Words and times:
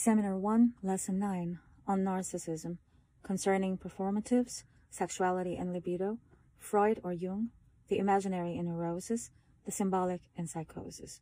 Seminar 0.00 0.38
1, 0.38 0.74
Lesson 0.84 1.18
9 1.18 1.58
on 1.88 2.04
Narcissism, 2.04 2.78
concerning 3.24 3.76
performatives, 3.76 4.62
sexuality 4.90 5.56
and 5.56 5.72
libido, 5.72 6.18
Freud 6.56 7.00
or 7.02 7.12
Jung, 7.12 7.48
the 7.88 7.98
imaginary 7.98 8.56
in 8.56 8.66
neurosis, 8.66 9.32
the 9.66 9.72
symbolic 9.72 10.20
in 10.36 10.46
psychosis. 10.46 11.20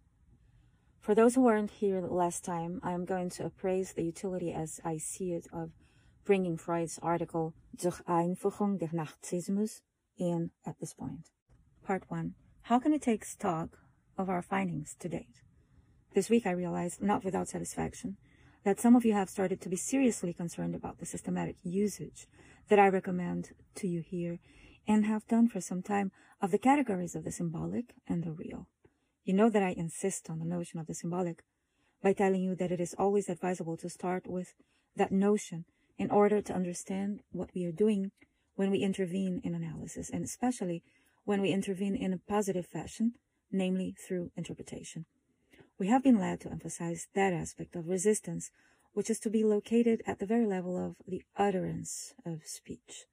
For 1.00 1.14
those 1.14 1.34
who 1.34 1.40
weren't 1.40 1.70
here 1.70 2.02
last 2.02 2.44
time, 2.44 2.78
I 2.82 2.92
am 2.92 3.06
going 3.06 3.30
to 3.30 3.46
appraise 3.46 3.94
the 3.94 4.04
utility 4.04 4.52
as 4.52 4.78
I 4.84 4.98
see 4.98 5.32
it 5.32 5.46
of 5.54 5.70
bringing 6.26 6.58
Freud's 6.58 6.98
article 7.02 7.54
Zur 7.80 7.92
Einführung 8.06 8.78
des 8.78 8.94
Narzissmus 8.94 9.80
in 10.18 10.50
at 10.66 10.78
this 10.80 10.92
point. 10.92 11.30
Part 11.82 12.02
1. 12.08 12.34
How 12.64 12.78
can 12.78 12.92
it 12.92 13.00
take 13.00 13.24
stock 13.24 13.78
of 14.18 14.28
our 14.28 14.42
findings 14.42 14.94
to 14.98 15.08
date? 15.08 15.40
This 16.12 16.28
week 16.28 16.46
I 16.46 16.50
realized, 16.50 17.00
not 17.02 17.24
without 17.24 17.48
satisfaction, 17.48 18.18
that 18.66 18.80
some 18.80 18.96
of 18.96 19.04
you 19.04 19.12
have 19.12 19.30
started 19.30 19.60
to 19.60 19.68
be 19.68 19.76
seriously 19.76 20.32
concerned 20.32 20.74
about 20.74 20.98
the 20.98 21.06
systematic 21.06 21.54
usage 21.62 22.26
that 22.68 22.80
I 22.80 22.88
recommend 22.88 23.50
to 23.76 23.86
you 23.86 24.00
here 24.04 24.40
and 24.88 25.06
have 25.06 25.28
done 25.28 25.46
for 25.46 25.60
some 25.60 25.82
time 25.82 26.10
of 26.42 26.50
the 26.50 26.58
categories 26.58 27.14
of 27.14 27.22
the 27.22 27.30
symbolic 27.30 27.94
and 28.08 28.24
the 28.24 28.32
real. 28.32 28.66
You 29.22 29.34
know 29.34 29.48
that 29.50 29.62
I 29.62 29.70
insist 29.76 30.28
on 30.28 30.40
the 30.40 30.44
notion 30.44 30.80
of 30.80 30.88
the 30.88 30.94
symbolic 30.94 31.44
by 32.02 32.12
telling 32.12 32.42
you 32.42 32.56
that 32.56 32.72
it 32.72 32.80
is 32.80 32.92
always 32.98 33.28
advisable 33.28 33.76
to 33.76 33.88
start 33.88 34.26
with 34.26 34.52
that 34.96 35.12
notion 35.12 35.64
in 35.96 36.10
order 36.10 36.42
to 36.42 36.52
understand 36.52 37.20
what 37.30 37.50
we 37.54 37.64
are 37.66 37.72
doing 37.72 38.10
when 38.56 38.72
we 38.72 38.78
intervene 38.78 39.40
in 39.44 39.54
analysis, 39.54 40.10
and 40.10 40.24
especially 40.24 40.82
when 41.24 41.40
we 41.40 41.52
intervene 41.52 41.94
in 41.94 42.12
a 42.12 42.18
positive 42.18 42.66
fashion, 42.66 43.12
namely 43.52 43.94
through 43.96 44.32
interpretation. 44.36 45.06
We 45.78 45.88
have 45.88 46.02
been 46.02 46.18
led 46.18 46.40
to 46.40 46.50
emphasize 46.50 47.08
that 47.14 47.34
aspect 47.34 47.76
of 47.76 47.88
resistance, 47.88 48.50
which 48.94 49.10
is 49.10 49.18
to 49.20 49.30
be 49.30 49.44
located 49.44 50.02
at 50.06 50.18
the 50.18 50.26
very 50.26 50.46
level 50.46 50.82
of 50.82 50.96
the 51.06 51.22
utterance 51.36 52.14
of 52.24 52.46
speech. 52.46 53.04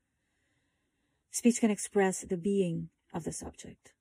Speech 1.29 1.59
can 1.59 1.71
express 1.71 2.21
the 2.21 2.37
being 2.37 2.89
of 3.13 3.25
the 3.25 3.33
subject, 3.33 3.91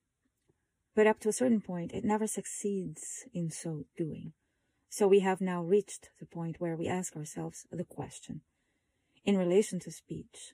but 0.95 1.07
up 1.07 1.19
to 1.21 1.29
a 1.29 1.33
certain 1.33 1.61
point, 1.61 1.93
it 1.93 2.05
never 2.05 2.27
succeeds 2.27 3.25
in 3.33 3.51
so 3.51 3.85
doing. 3.97 4.33
So 4.89 5.09
we 5.09 5.21
have 5.21 5.41
now 5.41 5.63
reached 5.63 6.11
the 6.21 6.27
point 6.27 6.61
where 6.61 6.77
we 6.77 6.87
ask 6.87 7.17
ourselves 7.17 7.67
the 7.73 7.85
question, 7.85 8.43
in 9.25 9.39
relation 9.39 9.81
to 9.81 9.91
speech, 9.91 10.53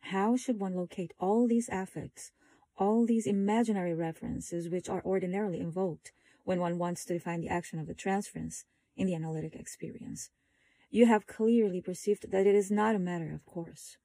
how 0.00 0.36
should 0.36 0.58
one 0.58 0.74
locate 0.74 1.12
all 1.20 1.46
these 1.46 1.68
affects, 1.70 2.32
all 2.76 3.06
these 3.06 3.26
imaginary 3.26 3.94
references 3.94 4.68
which 4.68 4.88
are 4.88 5.04
ordinarily 5.04 5.60
invoked 5.60 6.12
when 6.44 6.60
one 6.60 6.78
wants 6.78 7.04
to 7.04 7.14
define 7.14 7.40
the 7.40 7.48
action 7.48 7.78
of 7.78 7.86
the 7.86 7.94
transference 7.94 8.64
in 8.96 9.06
the 9.06 9.14
analytic 9.14 9.54
experience. 9.54 10.30
You 10.90 11.06
have 11.06 11.26
clearly 11.26 11.80
perceived 11.80 12.30
that 12.30 12.46
it 12.46 12.54
is 12.54 12.70
not 12.70 12.94
a 12.94 13.00
matter 13.00 13.32
of 13.34 13.44
course. 13.44 13.96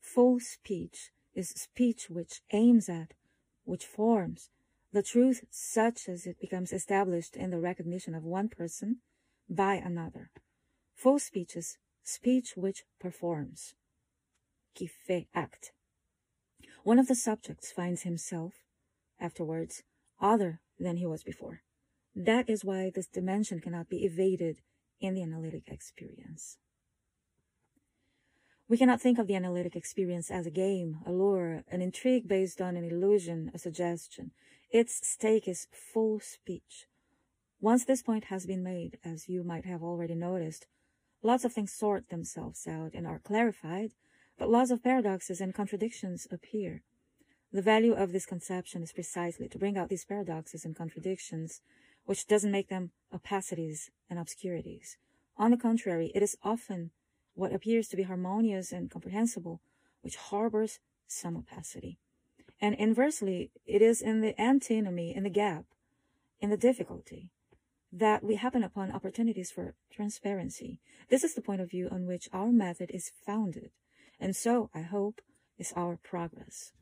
Full 0.00 0.40
speech 0.40 1.10
is 1.34 1.50
speech 1.50 2.08
which 2.10 2.42
aims 2.52 2.88
at, 2.88 3.14
which 3.64 3.86
forms, 3.86 4.50
the 4.92 5.02
truth 5.02 5.44
such 5.50 6.08
as 6.08 6.26
it 6.26 6.40
becomes 6.40 6.72
established 6.72 7.36
in 7.36 7.50
the 7.50 7.58
recognition 7.58 8.14
of 8.14 8.24
one 8.24 8.48
person 8.48 8.98
by 9.48 9.74
another. 9.74 10.30
Full 10.94 11.18
speech 11.18 11.56
is 11.56 11.78
speech 12.02 12.54
which 12.56 12.84
performs. 13.00 13.74
Qui 14.76 14.86
fait 14.86 15.26
acte. 15.34 15.72
One 16.82 16.98
of 16.98 17.08
the 17.08 17.14
subjects 17.14 17.72
finds 17.72 18.02
himself, 18.02 18.54
afterwards, 19.20 19.82
other 20.20 20.60
than 20.78 20.96
he 20.96 21.06
was 21.06 21.22
before. 21.22 21.62
That 22.14 22.48
is 22.48 22.64
why 22.64 22.90
this 22.94 23.06
dimension 23.06 23.60
cannot 23.60 23.88
be 23.88 24.04
evaded 24.04 24.60
in 25.00 25.14
the 25.14 25.22
analytic 25.22 25.64
experience. 25.68 26.58
We 28.68 28.78
cannot 28.78 29.00
think 29.00 29.18
of 29.18 29.28
the 29.28 29.36
analytic 29.36 29.76
experience 29.76 30.30
as 30.30 30.46
a 30.46 30.50
game, 30.50 30.98
a 31.06 31.12
lure, 31.12 31.62
an 31.70 31.82
intrigue 31.82 32.26
based 32.26 32.60
on 32.60 32.76
an 32.76 32.84
illusion, 32.84 33.50
a 33.54 33.58
suggestion. 33.58 34.32
Its 34.70 35.06
stake 35.06 35.46
is 35.46 35.68
full 35.70 36.18
speech. 36.18 36.86
Once 37.60 37.84
this 37.84 38.02
point 38.02 38.24
has 38.24 38.44
been 38.44 38.64
made, 38.64 38.98
as 39.04 39.28
you 39.28 39.44
might 39.44 39.64
have 39.64 39.82
already 39.82 40.14
noticed, 40.14 40.66
lots 41.22 41.44
of 41.44 41.52
things 41.52 41.72
sort 41.72 42.08
themselves 42.08 42.66
out 42.66 42.92
and 42.92 43.06
are 43.06 43.20
clarified, 43.20 43.92
but 44.38 44.50
lots 44.50 44.70
of 44.70 44.82
paradoxes 44.82 45.40
and 45.40 45.54
contradictions 45.54 46.26
appear. 46.30 46.82
The 47.56 47.62
value 47.62 47.94
of 47.94 48.12
this 48.12 48.26
conception 48.26 48.82
is 48.82 48.92
precisely 48.92 49.48
to 49.48 49.58
bring 49.58 49.78
out 49.78 49.88
these 49.88 50.04
paradoxes 50.04 50.66
and 50.66 50.76
contradictions, 50.76 51.62
which 52.04 52.26
doesn't 52.26 52.52
make 52.52 52.68
them 52.68 52.90
opacities 53.10 53.88
and 54.10 54.18
obscurities. 54.18 54.98
On 55.38 55.52
the 55.52 55.56
contrary, 55.56 56.12
it 56.14 56.22
is 56.22 56.36
often 56.42 56.90
what 57.32 57.54
appears 57.54 57.88
to 57.88 57.96
be 57.96 58.02
harmonious 58.02 58.72
and 58.72 58.90
comprehensible, 58.90 59.62
which 60.02 60.16
harbors 60.16 60.80
some 61.06 61.34
opacity. 61.34 61.98
And 62.60 62.74
inversely, 62.74 63.52
it 63.64 63.80
is 63.80 64.02
in 64.02 64.20
the 64.20 64.38
antinomy, 64.38 65.16
in 65.16 65.22
the 65.22 65.30
gap, 65.30 65.64
in 66.38 66.50
the 66.50 66.58
difficulty, 66.58 67.30
that 67.90 68.22
we 68.22 68.34
happen 68.34 68.64
upon 68.64 68.92
opportunities 68.92 69.50
for 69.50 69.76
transparency. 69.90 70.78
This 71.08 71.24
is 71.24 71.32
the 71.32 71.40
point 71.40 71.62
of 71.62 71.70
view 71.70 71.88
on 71.90 72.04
which 72.04 72.28
our 72.34 72.52
method 72.52 72.90
is 72.90 73.12
founded, 73.24 73.70
and 74.20 74.36
so, 74.36 74.68
I 74.74 74.82
hope, 74.82 75.22
is 75.56 75.72
our 75.74 75.96
progress. 75.96 76.74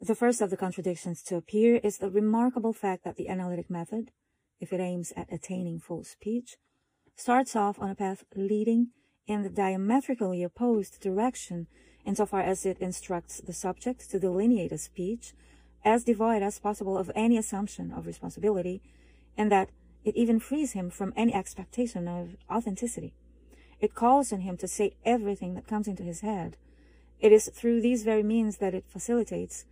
The 0.00 0.14
first 0.14 0.42
of 0.42 0.50
the 0.50 0.58
contradictions 0.58 1.22
to 1.24 1.36
appear 1.36 1.76
is 1.76 1.98
the 1.98 2.10
remarkable 2.10 2.74
fact 2.74 3.02
that 3.04 3.16
the 3.16 3.28
analytic 3.28 3.70
method, 3.70 4.12
if 4.60 4.72
it 4.72 4.80
aims 4.80 5.12
at 5.16 5.32
attaining 5.32 5.80
full 5.80 6.04
speech, 6.04 6.56
starts 7.16 7.56
off 7.56 7.80
on 7.80 7.88
a 7.88 7.94
path 7.94 8.24
leading 8.34 8.88
in 9.26 9.42
the 9.42 9.48
diametrically 9.48 10.42
opposed 10.42 11.00
direction 11.00 11.66
insofar 12.04 12.40
as 12.40 12.66
it 12.66 12.78
instructs 12.78 13.40
the 13.40 13.54
subject 13.54 14.10
to 14.10 14.20
delineate 14.20 14.70
a 14.70 14.78
speech 14.78 15.32
as 15.82 16.04
devoid 16.04 16.42
as 16.42 16.58
possible 16.58 16.98
of 16.98 17.10
any 17.14 17.38
assumption 17.38 17.90
of 17.90 18.06
responsibility, 18.06 18.82
and 19.36 19.50
that 19.50 19.70
it 20.04 20.14
even 20.14 20.38
frees 20.38 20.72
him 20.72 20.90
from 20.90 21.12
any 21.16 21.32
expectation 21.32 22.06
of 22.06 22.36
authenticity. 22.50 23.14
It 23.80 23.94
calls 23.94 24.32
on 24.32 24.40
him 24.40 24.56
to 24.58 24.68
say 24.68 24.96
everything 25.04 25.54
that 25.54 25.66
comes 25.66 25.88
into 25.88 26.02
his 26.02 26.20
head. 26.20 26.56
It 27.18 27.32
is 27.32 27.48
through 27.54 27.80
these 27.80 28.04
very 28.04 28.22
means 28.22 28.58
that 28.58 28.74
it 28.74 28.84
facilitates 28.88 29.64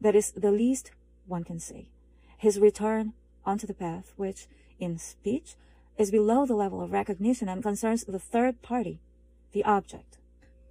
that 0.00 0.14
is 0.14 0.32
the 0.32 0.50
least 0.50 0.92
one 1.26 1.44
can 1.44 1.60
say. 1.60 1.88
His 2.36 2.58
return 2.58 3.12
onto 3.44 3.66
the 3.66 3.74
path, 3.74 4.12
which, 4.16 4.46
in 4.78 4.98
speech, 4.98 5.56
is 5.98 6.10
below 6.10 6.46
the 6.46 6.54
level 6.54 6.80
of 6.80 6.92
recognition 6.92 7.48
and 7.48 7.62
concerns 7.62 8.04
the 8.04 8.18
third 8.18 8.62
party, 8.62 9.00
the 9.52 9.64
object. 9.64 10.18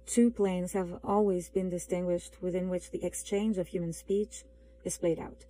Two 0.06 0.30
planes 0.30 0.72
have 0.72 0.98
always 1.04 1.48
been 1.48 1.70
distinguished 1.70 2.42
within 2.42 2.68
which 2.68 2.90
the 2.90 3.04
exchange 3.04 3.58
of 3.58 3.68
human 3.68 3.92
speech 3.92 4.44
is 4.84 4.98
played 4.98 5.20
out. 5.20 5.44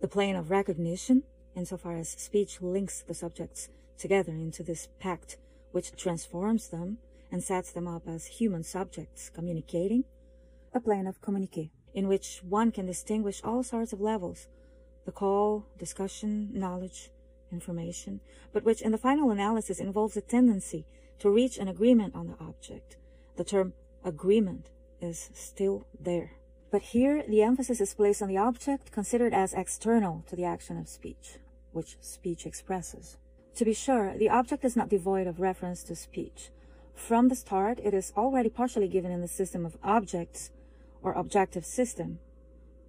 The 0.00 0.08
plane 0.08 0.36
of 0.36 0.50
recognition, 0.50 1.22
insofar 1.54 1.96
as 1.96 2.10
speech 2.10 2.60
links 2.60 3.00
the 3.00 3.14
subjects 3.14 3.70
together 3.96 4.32
into 4.32 4.62
this 4.62 4.88
pact 5.00 5.38
which 5.72 5.96
transforms 5.96 6.68
them 6.68 6.98
and 7.32 7.42
sets 7.42 7.72
them 7.72 7.88
up 7.88 8.06
as 8.06 8.26
human 8.26 8.62
subjects 8.62 9.30
communicating, 9.30 10.04
a 10.74 10.80
plane 10.80 11.06
of 11.06 11.20
communique, 11.22 11.70
in 11.96 12.06
which 12.06 12.42
one 12.46 12.70
can 12.70 12.86
distinguish 12.86 13.40
all 13.42 13.64
sorts 13.64 13.92
of 13.92 14.00
levels 14.00 14.46
the 15.06 15.12
call, 15.12 15.64
discussion, 15.78 16.50
knowledge, 16.52 17.10
information, 17.52 18.20
but 18.52 18.64
which 18.64 18.82
in 18.82 18.90
the 18.90 18.98
final 18.98 19.30
analysis 19.30 19.78
involves 19.78 20.16
a 20.16 20.20
tendency 20.20 20.84
to 21.20 21.30
reach 21.30 21.58
an 21.58 21.68
agreement 21.68 22.12
on 22.14 22.26
the 22.26 22.44
object. 22.44 22.96
The 23.36 23.44
term 23.44 23.72
agreement 24.04 24.68
is 25.00 25.30
still 25.32 25.86
there. 25.98 26.32
But 26.72 26.82
here, 26.82 27.22
the 27.28 27.42
emphasis 27.42 27.80
is 27.80 27.94
placed 27.94 28.20
on 28.20 28.28
the 28.28 28.36
object 28.36 28.90
considered 28.90 29.32
as 29.32 29.54
external 29.54 30.24
to 30.26 30.34
the 30.34 30.44
action 30.44 30.76
of 30.76 30.88
speech, 30.88 31.38
which 31.70 31.96
speech 32.00 32.44
expresses. 32.44 33.16
To 33.54 33.64
be 33.64 33.74
sure, 33.74 34.18
the 34.18 34.28
object 34.28 34.64
is 34.64 34.76
not 34.76 34.88
devoid 34.88 35.28
of 35.28 35.38
reference 35.38 35.84
to 35.84 35.94
speech. 35.94 36.50
From 36.94 37.28
the 37.28 37.36
start, 37.36 37.78
it 37.78 37.94
is 37.94 38.12
already 38.16 38.48
partially 38.48 38.88
given 38.88 39.12
in 39.12 39.20
the 39.20 39.28
system 39.28 39.64
of 39.64 39.78
objects 39.84 40.50
or 41.06 41.12
objective 41.12 41.64
system. 41.64 42.18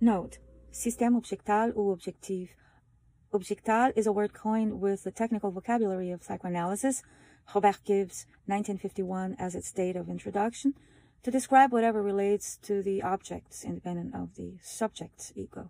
Note, 0.01 0.39
système 0.71 1.15
objectal 1.15 1.71
ou 1.75 1.91
objectif. 1.91 2.49
Objectal 3.31 3.91
is 3.95 4.07
a 4.07 4.11
word 4.11 4.33
coined 4.33 4.81
with 4.81 5.03
the 5.03 5.11
technical 5.11 5.51
vocabulary 5.51 6.09
of 6.09 6.23
psychoanalysis, 6.23 7.03
Robert 7.53 7.79
Gibbs, 7.85 8.25
1951, 8.47 9.35
as 9.37 9.53
its 9.53 9.71
date 9.71 9.95
of 9.95 10.09
introduction, 10.09 10.73
to 11.21 11.29
describe 11.29 11.71
whatever 11.71 12.01
relates 12.01 12.57
to 12.57 12.81
the 12.81 13.03
objects 13.03 13.63
independent 13.63 14.15
of 14.15 14.35
the 14.35 14.57
subject's 14.63 15.31
ego. 15.35 15.69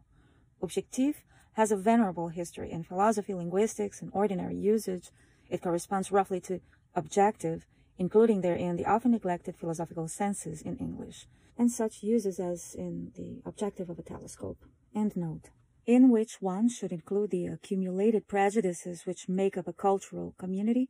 Objectif 0.62 1.16
has 1.54 1.72
a 1.72 1.76
venerable 1.76 2.30
history 2.30 2.72
in 2.72 2.84
philosophy, 2.84 3.34
linguistics, 3.34 4.02
and 4.02 4.10
ordinary 4.14 4.56
usage. 4.56 5.10
It 5.50 5.62
corresponds 5.62 6.12
roughly 6.12 6.40
to 6.42 6.62
objective, 6.96 7.66
including 7.98 8.42
therein 8.42 8.78
the 8.78 8.86
often 8.86 9.12
neglected 9.12 9.58
philosophical 9.58 10.08
senses 10.08 10.62
in 10.62 10.78
English 10.78 11.28
and 11.58 11.72
such 11.72 12.04
uses 12.04 12.40
as 12.40 12.76
in 12.76 13.12
the 13.16 13.42
objective 13.46 13.90
of 13.90 14.00
a 14.00 14.04
telescope. 14.04 14.60
Endnote. 14.96 15.50
In 15.86 16.10
which 16.10 16.42
one 16.42 16.68
should 16.70 16.92
include 16.92 17.32
the 17.32 17.48
accumulated 17.48 18.28
prejudices 18.28 19.06
which 19.06 19.30
make 19.30 19.58
up 19.58 19.68
a 19.68 19.74
cultural 19.74 20.36
community, 20.38 20.90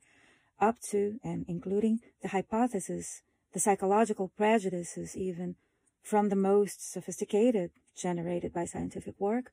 up 0.59 0.79
to 0.89 1.19
and 1.23 1.45
including 1.47 1.99
the 2.21 2.29
hypothesis, 2.29 3.21
the 3.53 3.59
psychological 3.59 4.31
prejudices 4.35 5.15
even, 5.15 5.55
from 6.01 6.29
the 6.29 6.35
most 6.35 6.91
sophisticated, 6.91 7.71
generated 7.95 8.53
by 8.53 8.65
scientific 8.65 9.13
work, 9.19 9.51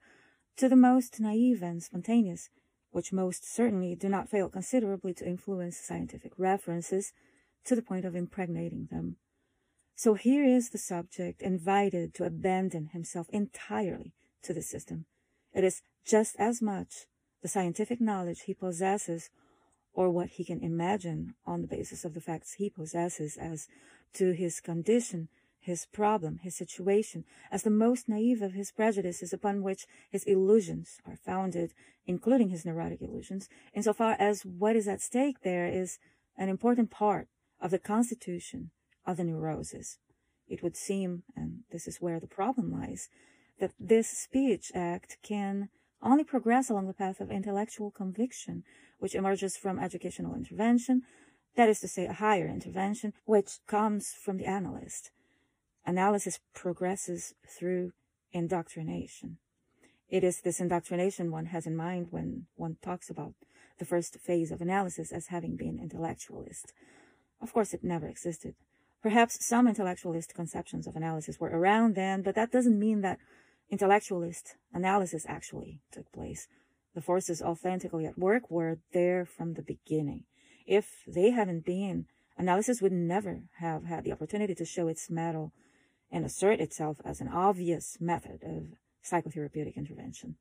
to 0.56 0.68
the 0.68 0.76
most 0.76 1.20
naive 1.20 1.62
and 1.62 1.82
spontaneous, 1.82 2.48
which 2.90 3.12
most 3.12 3.44
certainly 3.44 3.94
do 3.94 4.08
not 4.08 4.28
fail 4.28 4.48
considerably 4.48 5.12
to 5.12 5.26
influence 5.26 5.76
scientific 5.76 6.32
references 6.38 7.12
to 7.64 7.74
the 7.74 7.82
point 7.82 8.04
of 8.04 8.14
impregnating 8.14 8.88
them. 8.90 9.16
So 9.96 10.14
here 10.14 10.44
is 10.44 10.70
the 10.70 10.78
subject 10.78 11.40
invited 11.40 12.14
to 12.14 12.24
abandon 12.24 12.86
himself 12.86 13.28
entirely 13.30 14.12
to 14.42 14.52
the 14.52 14.62
system. 14.62 15.06
It 15.52 15.62
is 15.62 15.82
just 16.04 16.34
as 16.38 16.60
much 16.60 17.06
the 17.42 17.48
scientific 17.48 18.00
knowledge 18.00 18.42
he 18.42 18.54
possesses 18.54 19.30
or 19.92 20.10
what 20.10 20.30
he 20.30 20.44
can 20.44 20.60
imagine 20.60 21.34
on 21.46 21.60
the 21.60 21.68
basis 21.68 22.04
of 22.04 22.14
the 22.14 22.20
facts 22.20 22.54
he 22.54 22.68
possesses 22.68 23.36
as 23.36 23.68
to 24.14 24.32
his 24.32 24.60
condition, 24.60 25.28
his 25.60 25.86
problem, 25.86 26.40
his 26.42 26.56
situation, 26.56 27.24
as 27.52 27.62
the 27.62 27.70
most 27.70 28.08
naive 28.08 28.42
of 28.42 28.54
his 28.54 28.72
prejudices 28.72 29.32
upon 29.32 29.62
which 29.62 29.86
his 30.10 30.24
illusions 30.24 30.98
are 31.06 31.16
founded, 31.16 31.72
including 32.06 32.50
his 32.50 32.64
neurotic 32.64 33.00
illusions, 33.00 33.48
insofar 33.72 34.16
as 34.18 34.44
what 34.44 34.74
is 34.74 34.88
at 34.88 35.00
stake 35.00 35.42
there 35.42 35.66
is 35.66 35.98
an 36.36 36.48
important 36.48 36.90
part 36.90 37.28
of 37.60 37.70
the 37.70 37.78
constitution 37.78 38.70
of 39.06 39.16
the 39.16 39.24
neurosis. 39.24 39.98
It 40.48 40.62
would 40.62 40.76
seem, 40.76 41.22
and 41.36 41.60
this 41.70 41.86
is 41.86 42.00
where 42.00 42.20
the 42.20 42.26
problem 42.26 42.72
lies, 42.72 43.08
that 43.60 43.72
this 43.78 44.08
speech 44.08 44.72
act 44.74 45.18
can 45.22 45.68
only 46.02 46.24
progress 46.24 46.68
along 46.68 46.86
the 46.86 46.92
path 46.92 47.20
of 47.20 47.30
intellectual 47.30 47.90
conviction, 47.90 48.62
which 48.98 49.14
emerges 49.14 49.56
from 49.56 49.78
educational 49.78 50.34
intervention, 50.34 51.02
that 51.56 51.68
is 51.68 51.80
to 51.80 51.88
say, 51.88 52.06
a 52.06 52.12
higher 52.12 52.48
intervention, 52.48 53.12
which 53.24 53.58
comes 53.66 54.12
from 54.12 54.36
the 54.36 54.44
analyst. 54.44 55.10
Analysis 55.86 56.40
progresses 56.54 57.34
through 57.46 57.92
indoctrination. 58.32 59.38
It 60.08 60.24
is 60.24 60.40
this 60.40 60.60
indoctrination 60.60 61.30
one 61.30 61.46
has 61.46 61.66
in 61.66 61.76
mind 61.76 62.08
when 62.10 62.46
one 62.56 62.76
talks 62.82 63.08
about 63.08 63.34
the 63.78 63.84
first 63.84 64.18
phase 64.20 64.50
of 64.50 64.60
analysis 64.60 65.12
as 65.12 65.28
having 65.28 65.56
been 65.56 65.78
intellectualist. 65.80 66.72
Of 67.40 67.52
course, 67.52 67.72
it 67.74 67.82
never 67.82 68.08
existed. 68.08 68.54
Perhaps 69.04 69.44
some 69.44 69.68
intellectualist 69.68 70.32
conceptions 70.32 70.86
of 70.86 70.96
analysis 70.96 71.38
were 71.38 71.50
around 71.50 71.94
then, 71.94 72.22
but 72.22 72.34
that 72.36 72.50
doesn't 72.50 72.78
mean 72.78 73.02
that 73.02 73.18
intellectualist 73.70 74.56
analysis 74.72 75.26
actually 75.28 75.82
took 75.92 76.10
place. 76.10 76.48
The 76.94 77.02
forces 77.02 77.42
authentically 77.42 78.06
at 78.06 78.18
work 78.18 78.50
were 78.50 78.78
there 78.94 79.26
from 79.26 79.52
the 79.52 79.62
beginning. 79.62 80.24
If 80.66 81.02
they 81.06 81.32
hadn't 81.32 81.66
been, 81.66 82.06
analysis 82.38 82.80
would 82.80 82.92
never 82.92 83.42
have 83.58 83.84
had 83.84 84.04
the 84.04 84.12
opportunity 84.12 84.54
to 84.54 84.64
show 84.64 84.88
its 84.88 85.10
mettle 85.10 85.52
and 86.10 86.24
assert 86.24 86.58
itself 86.58 86.96
as 87.04 87.20
an 87.20 87.28
obvious 87.28 87.98
method 88.00 88.42
of 88.42 88.68
psychotherapeutic 89.04 89.76
intervention. 89.76 90.36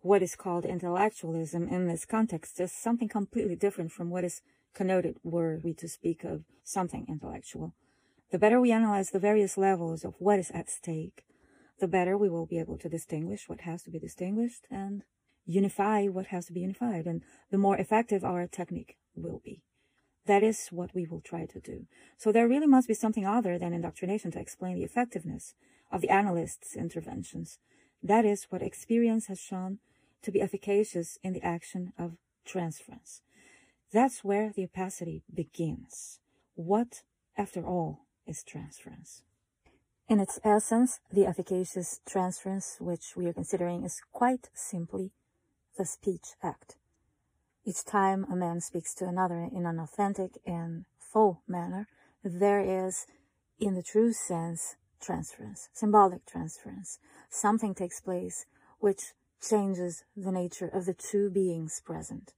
What 0.00 0.22
is 0.22 0.34
called 0.34 0.64
intellectualism 0.64 1.68
in 1.68 1.88
this 1.88 2.06
context 2.06 2.58
is 2.58 2.72
something 2.72 3.10
completely 3.10 3.54
different 3.54 3.92
from 3.92 4.08
what 4.08 4.24
is 4.24 4.40
connoted 4.72 5.18
were 5.22 5.60
we 5.62 5.74
to 5.74 5.88
speak 5.88 6.24
of 6.24 6.44
something 6.64 7.04
intellectual. 7.06 7.74
The 8.32 8.38
better 8.38 8.58
we 8.62 8.72
analyze 8.72 9.10
the 9.10 9.18
various 9.18 9.58
levels 9.58 10.06
of 10.06 10.14
what 10.18 10.38
is 10.38 10.50
at 10.52 10.70
stake, 10.70 11.22
the 11.78 11.86
better 11.86 12.16
we 12.16 12.30
will 12.30 12.46
be 12.46 12.58
able 12.58 12.78
to 12.78 12.88
distinguish 12.88 13.46
what 13.46 13.60
has 13.60 13.82
to 13.82 13.90
be 13.90 13.98
distinguished 13.98 14.66
and 14.70 15.04
unify 15.44 16.06
what 16.06 16.28
has 16.28 16.46
to 16.46 16.54
be 16.54 16.60
unified, 16.60 17.04
and 17.04 17.22
the 17.50 17.58
more 17.58 17.76
effective 17.76 18.24
our 18.24 18.46
technique 18.46 18.96
will 19.14 19.42
be. 19.44 19.62
That 20.24 20.42
is 20.42 20.68
what 20.68 20.94
we 20.94 21.04
will 21.04 21.20
try 21.20 21.44
to 21.44 21.60
do. 21.60 21.86
So 22.16 22.32
there 22.32 22.48
really 22.48 22.66
must 22.66 22.88
be 22.88 22.94
something 22.94 23.26
other 23.26 23.58
than 23.58 23.74
indoctrination 23.74 24.30
to 24.30 24.40
explain 24.40 24.76
the 24.76 24.84
effectiveness 24.84 25.52
of 25.90 26.00
the 26.00 26.08
analyst's 26.08 26.74
interventions. 26.74 27.58
That 28.02 28.24
is 28.24 28.46
what 28.48 28.62
experience 28.62 29.26
has 29.26 29.40
shown 29.40 29.80
to 30.22 30.30
be 30.30 30.40
efficacious 30.40 31.18
in 31.22 31.34
the 31.34 31.44
action 31.44 31.92
of 31.98 32.16
transference. 32.46 33.20
That's 33.92 34.24
where 34.24 34.50
the 34.56 34.64
opacity 34.64 35.22
begins. 35.34 36.20
What, 36.54 37.02
after 37.36 37.66
all, 37.66 38.01
is 38.26 38.42
transference? 38.42 39.22
In 40.08 40.20
its 40.20 40.38
essence, 40.44 41.00
the 41.10 41.26
efficacious 41.26 42.00
transference 42.06 42.76
which 42.80 43.16
we 43.16 43.26
are 43.26 43.32
considering 43.32 43.84
is 43.84 44.02
quite 44.12 44.50
simply 44.52 45.10
the 45.78 45.86
speech 45.86 46.34
act. 46.42 46.76
Each 47.64 47.84
time 47.84 48.26
a 48.30 48.36
man 48.36 48.60
speaks 48.60 48.94
to 48.94 49.06
another 49.06 49.48
in 49.50 49.64
an 49.66 49.78
authentic 49.78 50.32
and 50.44 50.84
full 50.98 51.42
manner, 51.46 51.86
there 52.24 52.60
is, 52.60 53.06
in 53.58 53.74
the 53.74 53.82
true 53.82 54.12
sense, 54.12 54.76
transference, 55.00 55.68
symbolic 55.72 56.26
transference. 56.26 56.98
Something 57.30 57.74
takes 57.74 58.00
place 58.00 58.46
which 58.80 59.14
changes 59.40 60.04
the 60.16 60.32
nature 60.32 60.68
of 60.68 60.86
the 60.86 60.94
two 60.94 61.30
beings 61.30 61.80
present. 61.84 62.34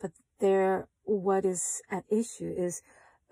But 0.00 0.12
there, 0.38 0.88
what 1.04 1.44
is 1.44 1.82
at 1.90 2.04
issue 2.10 2.52
is 2.56 2.82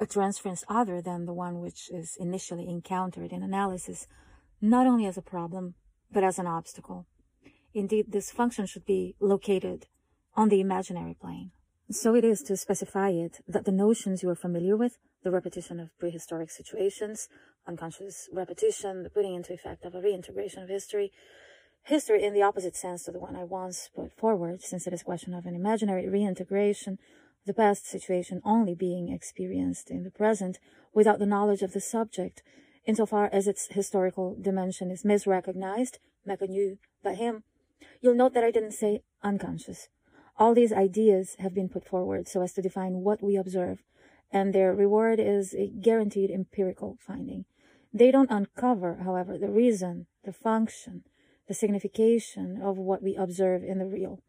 a 0.00 0.06
transference 0.06 0.64
other 0.66 1.02
than 1.02 1.26
the 1.26 1.32
one 1.32 1.60
which 1.60 1.90
is 1.90 2.16
initially 2.18 2.68
encountered 2.68 3.32
in 3.32 3.42
analysis, 3.42 4.06
not 4.60 4.86
only 4.86 5.06
as 5.06 5.18
a 5.18 5.22
problem, 5.22 5.74
but 6.10 6.24
as 6.24 6.38
an 6.38 6.46
obstacle. 6.46 7.06
Indeed, 7.74 8.06
this 8.08 8.32
function 8.32 8.66
should 8.66 8.86
be 8.86 9.14
located 9.20 9.86
on 10.34 10.48
the 10.48 10.60
imaginary 10.60 11.14
plane. 11.14 11.52
So 11.90 12.14
it 12.14 12.24
is 12.24 12.42
to 12.42 12.56
specify 12.56 13.10
it 13.10 13.42
that 13.46 13.64
the 13.64 13.72
notions 13.72 14.22
you 14.22 14.30
are 14.30 14.34
familiar 14.34 14.76
with, 14.76 14.96
the 15.22 15.30
repetition 15.30 15.78
of 15.78 15.96
prehistoric 15.98 16.50
situations, 16.50 17.28
unconscious 17.66 18.28
repetition, 18.32 19.02
the 19.02 19.10
putting 19.10 19.34
into 19.34 19.52
effect 19.52 19.84
of 19.84 19.94
a 19.94 20.00
reintegration 20.00 20.62
of 20.62 20.68
history, 20.68 21.12
history 21.82 22.22
in 22.22 22.32
the 22.32 22.42
opposite 22.42 22.76
sense 22.76 23.04
to 23.04 23.12
the 23.12 23.18
one 23.18 23.36
I 23.36 23.44
once 23.44 23.90
put 23.94 24.16
forward, 24.16 24.62
since 24.62 24.86
it 24.86 24.92
is 24.92 25.02
a 25.02 25.04
question 25.04 25.34
of 25.34 25.46
an 25.46 25.54
imaginary 25.54 26.08
reintegration, 26.08 26.98
the 27.46 27.54
past 27.54 27.86
situation 27.86 28.40
only 28.44 28.74
being 28.74 29.10
experienced 29.10 29.90
in 29.90 30.04
the 30.04 30.10
present 30.10 30.58
without 30.92 31.18
the 31.18 31.26
knowledge 31.26 31.62
of 31.62 31.72
the 31.72 31.80
subject, 31.80 32.42
insofar 32.84 33.28
as 33.32 33.46
its 33.46 33.68
historical 33.70 34.36
dimension 34.40 34.90
is 34.90 35.04
misrecognized, 35.04 35.98
méconnu, 36.26 36.78
by 37.02 37.14
him. 37.14 37.42
You'll 38.00 38.14
note 38.14 38.34
that 38.34 38.44
I 38.44 38.50
didn't 38.50 38.72
say 38.72 39.02
unconscious. 39.22 39.88
All 40.36 40.54
these 40.54 40.72
ideas 40.72 41.36
have 41.38 41.54
been 41.54 41.68
put 41.68 41.86
forward 41.86 42.28
so 42.28 42.42
as 42.42 42.52
to 42.54 42.62
define 42.62 43.02
what 43.02 43.22
we 43.22 43.36
observe, 43.36 43.82
and 44.32 44.54
their 44.54 44.74
reward 44.74 45.20
is 45.20 45.54
a 45.54 45.68
guaranteed 45.68 46.30
empirical 46.30 46.96
finding. 47.00 47.44
They 47.92 48.10
don't 48.10 48.30
uncover, 48.30 49.00
however, 49.04 49.36
the 49.36 49.50
reason, 49.50 50.06
the 50.24 50.32
function, 50.32 51.04
the 51.48 51.54
signification 51.54 52.60
of 52.62 52.78
what 52.78 53.02
we 53.02 53.16
observe 53.16 53.64
in 53.64 53.78
the 53.78 53.86
real. 53.86 54.20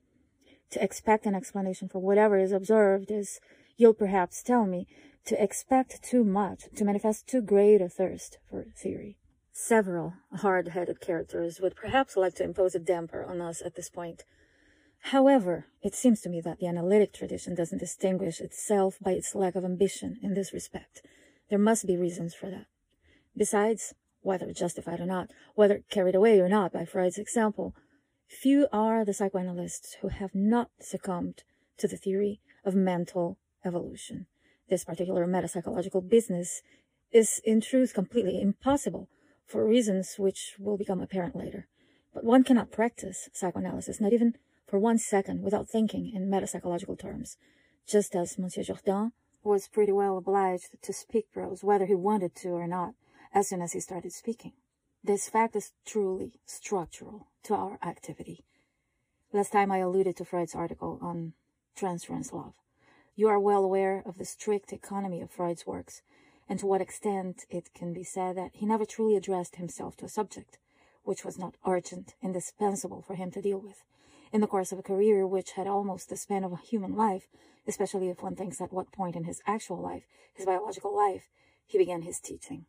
To 0.72 0.84
expect 0.84 1.25
an 1.25 1.36
explanation 1.36 1.90
for 1.90 2.00
whatever 2.00 2.38
is 2.38 2.51
observed 2.51 3.12
is, 3.12 3.40
you'll 3.78 3.94
perhaps 3.94 4.42
tell 4.42 4.66
me, 4.66 4.88
to 5.25 5.42
expect 5.42 6.01
too 6.01 6.24
much, 6.24 6.63
to 6.75 6.86
manifest 6.86 7.28
too 7.28 7.42
great 7.42 7.82
a 7.82 7.90
thirst 7.90 8.40
for 8.50 8.66
theory. 8.75 9.18
Several 9.51 10.13
hard-headed 10.34 11.01
characters 11.01 11.60
would 11.60 11.75
perhaps 11.75 12.16
like 12.16 12.36
to 12.36 12.44
impose 12.44 12.74
a 12.74 12.80
damper 12.80 13.24
on 13.24 13.42
us 13.42 13.62
at 13.63 13.75
this 13.75 13.90
point. 13.90 14.24
However, 15.06 15.66
it 15.82 15.94
seems 15.94 16.22
to 16.22 16.30
me 16.30 16.42
that 16.42 16.60
the 16.60 16.68
analytic 16.68 17.12
tradition 17.12 17.54
doesn't 17.54 17.80
distinguish 17.80 18.40
itself 18.40 18.98
by 19.01 19.12
its 19.12 19.36
lack 19.36 19.56
of 19.56 19.66
ambition 19.66 20.18
in 20.24 20.36
this 20.36 20.54
respect. 20.54 21.01
There 21.50 21.60
must 21.60 21.86
be 21.86 21.98
reasons 21.98 22.34
for 22.34 22.50
that. 22.50 22.68
Besides, 23.36 23.94
whether 24.22 24.54
justified 24.54 25.00
or 25.00 25.06
not, 25.06 25.32
whether 25.56 25.84
carried 25.90 26.16
away 26.16 26.40
or 26.40 26.48
not 26.48 26.72
by 26.72 26.86
Freud's 26.86 27.18
example, 27.18 27.75
few 28.32 28.68
are 28.72 29.04
the 29.04 29.14
psychoanalysts 29.14 29.98
who 30.02 30.08
have 30.08 30.34
not 30.34 30.70
succumbed 30.80 31.44
to 31.78 31.88
the 31.88 31.98
theory 31.98 32.40
of 32.64 32.74
mental 32.74 33.38
evolution. 33.66 34.26
This 34.70 34.86
particular 34.86 35.28
metapsychological 35.28 36.10
business 36.10 36.62
is 37.12 37.42
in 37.44 37.60
truth 37.60 37.94
completely 37.94 38.42
impossible 38.42 39.10
for 39.46 39.68
reasons 39.68 40.16
which 40.18 40.56
will 40.58 40.78
become 40.78 41.02
apparent 41.02 41.36
later. 41.36 41.68
But 42.14 42.24
one 42.24 42.44
cannot 42.46 42.72
practice 42.72 43.30
psychoanalysis, 43.34 44.00
not 44.00 44.14
even 44.14 44.36
for 44.66 44.80
one 44.80 44.98
second 44.98 45.42
without 45.42 45.68
thinking 45.68 46.12
in 46.16 46.30
metapsychological 46.30 46.98
terms, 46.98 47.38
just 47.86 48.16
as 48.16 48.40
Monsieur 48.40 48.64
Jourdain 48.64 49.12
was 49.44 49.68
pretty 49.68 49.92
well 49.92 50.18
obliged 50.18 50.82
to 50.82 50.94
speak 50.94 51.32
prose, 51.34 51.64
whether 51.64 51.86
he 51.86 51.96
wanted 51.96 52.34
to 52.36 52.50
or 52.50 52.68
not, 52.68 52.94
as 53.34 53.50
soon 53.50 53.62
as 53.62 53.74
he 53.74 53.82
started 53.82 54.14
speaking. 54.14 54.54
This 55.03 55.27
fact 55.27 55.55
is 55.55 55.72
truly 55.84 56.39
structural 56.46 57.25
to 57.43 57.55
our 57.55 57.79
activity. 57.81 58.46
Last 59.34 59.51
time 59.51 59.72
I 59.72 59.79
alluded 59.79 60.15
to 60.17 60.25
Freud's 60.25 60.53
article 60.53 61.00
on 61.01 61.34
transference 61.75 62.31
love. 62.31 62.53
You 63.15 63.27
are 63.27 63.39
well 63.39 63.63
aware 63.63 64.03
of 64.05 64.20
the 64.20 64.25
strict 64.25 64.72
economy 64.72 65.20
of 65.20 65.31
Freud's 65.31 65.65
works, 65.65 66.03
and 66.48 66.60
to 66.60 66.67
what 66.67 66.81
extent 66.81 67.46
it 67.50 67.74
can 67.74 67.93
be 67.93 68.03
said 68.03 68.38
that 68.38 68.51
he 68.53 68.67
never 68.67 68.86
truly 68.86 69.15
addressed 69.15 69.55
himself 69.55 69.98
to 69.98 70.05
a 70.05 70.10
subject, 70.10 70.60
which 71.03 71.25
was 71.25 71.39
not 71.39 71.58
urgent, 71.65 72.13
indispensable 72.22 73.01
for 73.01 73.15
him 73.15 73.31
to 73.31 73.41
deal 73.41 73.60
with, 73.60 73.84
in 74.31 74.39
the 74.39 74.46
course 74.46 74.72
of 74.72 74.77
a 74.77 74.84
career 74.84 75.25
which 75.25 75.53
had 75.53 75.65
almost 75.65 76.10
the 76.10 76.15
span 76.15 76.43
of 76.43 76.53
a 76.53 76.58
human 76.58 76.96
life, 76.96 77.27
especially 77.67 78.10
if 78.10 78.22
one 78.22 78.36
thinks 78.36 78.62
at 78.62 78.72
what 78.72 78.91
point 78.91 79.15
in 79.15 79.24
his 79.24 79.41
actual 79.48 79.81
life, 79.81 80.03
his 80.31 80.46
biological 80.46 80.96
life, 80.96 81.24
he 81.65 81.79
began 81.79 82.03
his 82.03 82.20
teaching. 82.20 82.67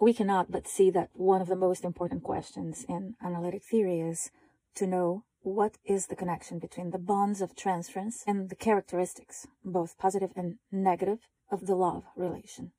We 0.00 0.12
cannot 0.12 0.50
but 0.50 0.66
see 0.66 0.90
that 0.90 1.10
one 1.14 1.40
of 1.40 1.48
the 1.48 1.56
most 1.56 1.84
important 1.84 2.22
questions 2.22 2.84
in 2.88 3.14
analytic 3.22 3.62
theory 3.62 4.00
is 4.00 4.30
to 4.74 4.86
know 4.86 5.24
what 5.42 5.76
is 5.84 6.06
the 6.06 6.16
connection 6.16 6.58
between 6.58 6.90
the 6.90 6.98
bonds 6.98 7.40
of 7.40 7.56
transference 7.56 8.22
and 8.26 8.48
the 8.48 8.56
characteristics, 8.56 9.46
both 9.64 9.98
positive 9.98 10.30
and 10.36 10.58
negative, 10.70 11.18
of 11.50 11.66
the 11.66 11.74
love 11.74 12.04
relation. 12.16 12.72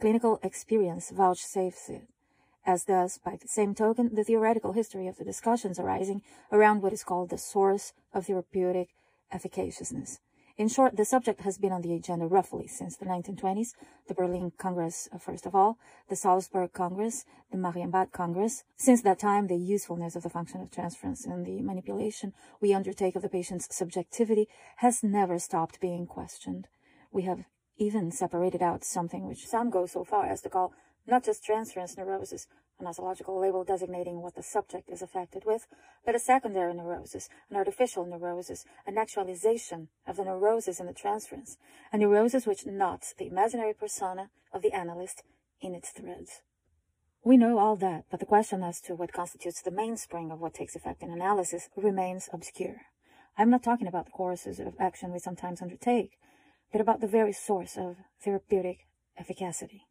Clinical 0.00 0.40
experience 0.42 1.10
vouchsafes 1.10 1.90
it, 1.90 2.08
as 2.64 2.84
does, 2.84 3.18
by 3.18 3.36
the 3.36 3.48
same 3.48 3.74
token, 3.74 4.14
the 4.14 4.24
theoretical 4.24 4.72
history 4.72 5.06
of 5.06 5.18
the 5.18 5.24
discussions 5.24 5.78
arising 5.78 6.22
around 6.50 6.80
what 6.80 6.92
is 6.92 7.04
called 7.04 7.28
the 7.28 7.38
source 7.38 7.92
of 8.14 8.26
therapeutic 8.26 8.88
efficaciousness. 9.32 10.20
In 10.60 10.68
short, 10.68 10.98
the 10.98 11.06
subject 11.06 11.40
has 11.40 11.56
been 11.56 11.72
on 11.72 11.80
the 11.80 11.94
agenda 11.94 12.26
roughly 12.26 12.66
since 12.66 12.94
the 12.94 13.06
1920s, 13.06 13.72
the 14.08 14.12
Berlin 14.12 14.52
Congress, 14.58 15.08
uh, 15.10 15.16
first 15.16 15.46
of 15.46 15.54
all, 15.54 15.78
the 16.10 16.16
Salzburg 16.16 16.74
Congress, 16.74 17.24
the 17.50 17.56
Marienbad 17.56 18.12
Congress. 18.12 18.64
Since 18.76 19.00
that 19.00 19.18
time, 19.18 19.46
the 19.46 19.56
usefulness 19.56 20.16
of 20.16 20.22
the 20.22 20.28
function 20.28 20.60
of 20.60 20.70
transference 20.70 21.24
and 21.24 21.46
the 21.46 21.62
manipulation 21.62 22.34
we 22.60 22.74
undertake 22.74 23.16
of 23.16 23.22
the 23.22 23.30
patient's 23.30 23.74
subjectivity 23.74 24.48
has 24.76 25.02
never 25.02 25.38
stopped 25.38 25.80
being 25.80 26.06
questioned. 26.06 26.68
We 27.10 27.22
have 27.22 27.46
even 27.78 28.10
separated 28.10 28.60
out 28.60 28.84
something 28.84 29.26
which 29.26 29.48
some 29.48 29.70
go 29.70 29.86
so 29.86 30.04
far 30.04 30.26
as 30.26 30.42
to 30.42 30.50
call 30.50 30.74
not 31.06 31.24
just 31.24 31.42
transference 31.42 31.96
neurosis, 31.96 32.46
a 32.80 32.84
nosological 32.84 33.40
label 33.40 33.64
designating 33.64 34.20
what 34.20 34.34
the 34.34 34.42
subject 34.42 34.88
is 34.88 35.02
affected 35.02 35.44
with, 35.44 35.66
but 36.04 36.14
a 36.14 36.18
secondary 36.18 36.74
neurosis, 36.74 37.28
an 37.50 37.56
artificial 37.56 38.04
neurosis, 38.04 38.64
an 38.86 38.98
actualization 38.98 39.88
of 40.06 40.16
the 40.16 40.24
neurosis 40.24 40.80
in 40.80 40.86
the 40.86 40.92
transference, 40.92 41.56
a 41.92 41.98
neurosis 41.98 42.46
which 42.46 42.66
knots 42.66 43.14
the 43.18 43.26
imaginary 43.26 43.74
persona 43.74 44.30
of 44.52 44.62
the 44.62 44.72
analyst 44.72 45.22
in 45.60 45.74
its 45.74 45.90
threads. 45.90 46.42
We 47.22 47.36
know 47.36 47.58
all 47.58 47.76
that, 47.76 48.04
but 48.10 48.18
the 48.18 48.26
question 48.26 48.62
as 48.62 48.80
to 48.82 48.94
what 48.94 49.12
constitutes 49.12 49.60
the 49.60 49.70
mainspring 49.70 50.30
of 50.30 50.40
what 50.40 50.54
takes 50.54 50.74
effect 50.74 51.02
in 51.02 51.10
analysis 51.10 51.68
remains 51.76 52.30
obscure. 52.32 52.82
I'm 53.36 53.50
not 53.50 53.62
talking 53.62 53.86
about 53.86 54.06
the 54.06 54.12
courses 54.12 54.58
of 54.58 54.74
action 54.80 55.12
we 55.12 55.18
sometimes 55.18 55.60
undertake, 55.60 56.12
but 56.72 56.80
about 56.80 57.00
the 57.00 57.06
very 57.06 57.32
source 57.32 57.76
of 57.76 57.96
therapeutic 58.22 58.86
efficacy. 59.18 59.86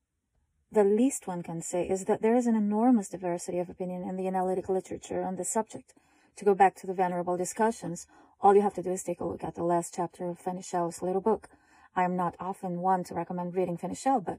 The 0.71 0.83
least 0.83 1.25
one 1.25 1.41
can 1.41 1.63
say 1.63 1.89
is 1.89 2.05
that 2.05 2.21
there 2.21 2.35
is 2.35 2.45
an 2.45 2.55
enormous 2.55 3.09
diversity 3.09 3.57
of 3.57 3.69
opinion 3.69 4.03
in 4.03 4.17
the 4.17 4.27
analytic 4.27 4.69
literature 4.69 5.23
on 5.23 5.35
this 5.35 5.51
subject. 5.51 5.95
To 6.35 6.45
go 6.45 6.53
back 6.53 6.75
to 6.75 6.87
the 6.87 6.93
venerable 6.93 7.37
discussions, 7.37 8.05
all 8.39 8.53
you 8.55 8.61
have 8.61 8.75
to 8.75 8.83
do 8.83 8.91
is 8.91 9.01
take 9.01 9.19
a 9.19 9.25
look 9.25 9.43
at 9.43 9.55
the 9.55 9.63
last 9.63 9.95
chapter 9.95 10.29
of 10.29 10.39
Fenichel's 10.39 11.01
little 11.01 11.21
book. 11.21 11.49
I 11.95 12.03
am 12.03 12.15
not 12.15 12.35
often 12.39 12.81
one 12.81 13.03
to 13.05 13.15
recommend 13.15 13.55
reading 13.55 13.79
Fenichel, 13.79 14.23
but 14.23 14.37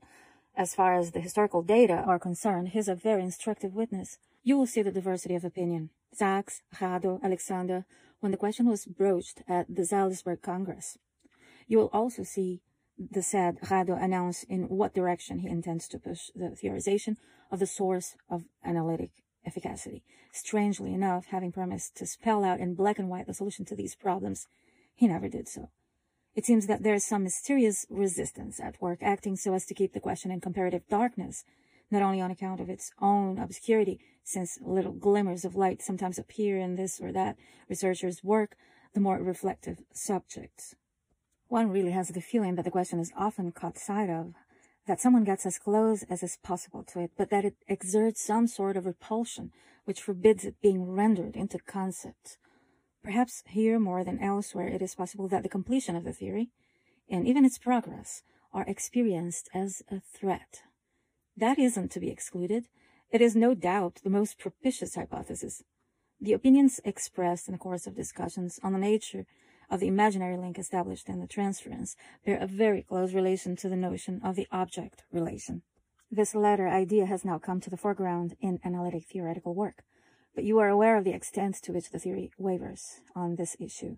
as 0.56 0.72
far 0.72 0.96
as 0.96 1.10
the 1.10 1.20
historical 1.20 1.62
data 1.62 1.94
are 1.94 2.20
concerned, 2.20 2.68
he 2.68 2.78
is 2.78 2.88
a 2.88 2.94
very 2.94 3.22
instructive 3.22 3.74
witness. 3.74 4.18
You 4.44 4.56
will 4.56 4.66
see 4.68 4.82
the 4.82 4.92
diversity 4.92 5.34
of 5.34 5.44
opinion. 5.44 5.90
Sachs, 6.12 6.62
Rado, 6.76 7.20
Alexander, 7.24 7.86
when 8.20 8.30
the 8.30 8.38
question 8.38 8.66
was 8.66 8.86
broached 8.86 9.42
at 9.48 9.66
the 9.74 9.84
Salzburg 9.84 10.42
Congress. 10.42 10.96
You 11.66 11.78
will 11.78 11.90
also 11.92 12.22
see 12.22 12.60
the 13.10 13.22
said 13.22 13.58
Rado 13.62 14.00
announce 14.00 14.42
in 14.42 14.68
what 14.68 14.94
direction 14.94 15.38
he 15.38 15.48
intends 15.48 15.88
to 15.88 15.98
push 15.98 16.30
the 16.34 16.50
theorization 16.50 17.16
of 17.50 17.58
the 17.58 17.66
source 17.66 18.16
of 18.28 18.44
analytic 18.62 19.10
efficacy. 19.46 20.02
Strangely 20.32 20.92
enough, 20.92 21.26
having 21.26 21.50
promised 21.50 21.96
to 21.96 22.06
spell 22.06 22.44
out 22.44 22.60
in 22.60 22.74
black 22.74 22.98
and 22.98 23.08
white 23.08 23.26
the 23.26 23.34
solution 23.34 23.64
to 23.64 23.74
these 23.74 23.94
problems, 23.94 24.46
he 24.94 25.08
never 25.08 25.28
did 25.28 25.48
so. 25.48 25.70
It 26.34 26.44
seems 26.44 26.66
that 26.66 26.82
there 26.82 26.94
is 26.94 27.04
some 27.04 27.24
mysterious 27.24 27.86
resistance 27.88 28.60
at 28.60 28.80
work 28.80 28.98
acting 29.02 29.36
so 29.36 29.54
as 29.54 29.66
to 29.66 29.74
keep 29.74 29.94
the 29.94 30.00
question 30.00 30.30
in 30.30 30.40
comparative 30.40 30.86
darkness, 30.88 31.44
not 31.90 32.02
only 32.02 32.20
on 32.20 32.30
account 32.30 32.60
of 32.60 32.68
its 32.68 32.92
own 33.00 33.38
obscurity, 33.38 33.98
since 34.22 34.58
little 34.60 34.92
glimmers 34.92 35.44
of 35.44 35.56
light 35.56 35.82
sometimes 35.82 36.18
appear 36.18 36.58
in 36.58 36.76
this 36.76 37.00
or 37.00 37.12
that 37.12 37.36
researcher's 37.68 38.22
work, 38.22 38.56
the 38.94 39.00
more 39.00 39.18
reflective 39.20 39.78
subjects. 39.92 40.76
One 41.50 41.68
really 41.68 41.90
has 41.90 42.10
the 42.10 42.20
feeling 42.20 42.54
that 42.54 42.64
the 42.64 42.70
question 42.70 43.00
is 43.00 43.10
often 43.16 43.50
caught 43.50 43.76
sight 43.76 44.08
of, 44.08 44.34
that 44.86 45.00
someone 45.00 45.24
gets 45.24 45.44
as 45.44 45.58
close 45.58 46.04
as 46.04 46.22
is 46.22 46.38
possible 46.44 46.84
to 46.84 47.00
it, 47.00 47.10
but 47.18 47.30
that 47.30 47.44
it 47.44 47.56
exerts 47.68 48.22
some 48.22 48.46
sort 48.46 48.76
of 48.76 48.86
repulsion 48.86 49.50
which 49.84 50.00
forbids 50.00 50.44
it 50.44 50.62
being 50.62 50.84
rendered 50.84 51.34
into 51.34 51.58
concept. 51.58 52.38
Perhaps 53.02 53.42
here 53.48 53.80
more 53.80 54.04
than 54.04 54.22
elsewhere 54.22 54.68
it 54.68 54.80
is 54.80 54.94
possible 54.94 55.26
that 55.26 55.42
the 55.42 55.48
completion 55.48 55.96
of 55.96 56.04
the 56.04 56.12
theory, 56.12 56.50
and 57.08 57.26
even 57.26 57.44
its 57.44 57.58
progress, 57.58 58.22
are 58.52 58.64
experienced 58.68 59.48
as 59.52 59.82
a 59.90 59.98
threat. 59.98 60.62
That 61.36 61.58
isn't 61.58 61.90
to 61.90 62.00
be 62.00 62.10
excluded. 62.10 62.68
It 63.10 63.20
is 63.20 63.34
no 63.34 63.54
doubt 63.54 63.98
the 64.04 64.10
most 64.10 64.38
propitious 64.38 64.94
hypothesis. 64.94 65.64
The 66.20 66.32
opinions 66.32 66.78
expressed 66.84 67.48
in 67.48 67.52
the 67.52 67.58
course 67.58 67.88
of 67.88 67.96
discussions 67.96 68.60
on 68.62 68.72
the 68.72 68.78
nature 68.78 69.26
of 69.70 69.80
the 69.80 69.88
imaginary 69.88 70.36
link 70.36 70.58
established 70.58 71.08
in 71.08 71.20
the 71.20 71.26
transference 71.26 71.96
bear 72.26 72.38
a 72.38 72.46
very 72.46 72.82
close 72.82 73.14
relation 73.14 73.56
to 73.56 73.68
the 73.68 73.76
notion 73.76 74.20
of 74.24 74.34
the 74.36 74.46
object 74.50 75.04
relation. 75.12 75.62
This 76.10 76.34
latter 76.34 76.68
idea 76.68 77.06
has 77.06 77.24
now 77.24 77.38
come 77.38 77.60
to 77.60 77.70
the 77.70 77.76
foreground 77.76 78.36
in 78.40 78.58
analytic 78.64 79.04
theoretical 79.04 79.54
work, 79.54 79.84
but 80.34 80.42
you 80.42 80.58
are 80.58 80.68
aware 80.68 80.96
of 80.96 81.04
the 81.04 81.14
extent 81.14 81.56
to 81.62 81.72
which 81.72 81.90
the 81.90 82.00
theory 82.00 82.32
wavers 82.36 83.00
on 83.14 83.36
this 83.36 83.56
issue. 83.60 83.96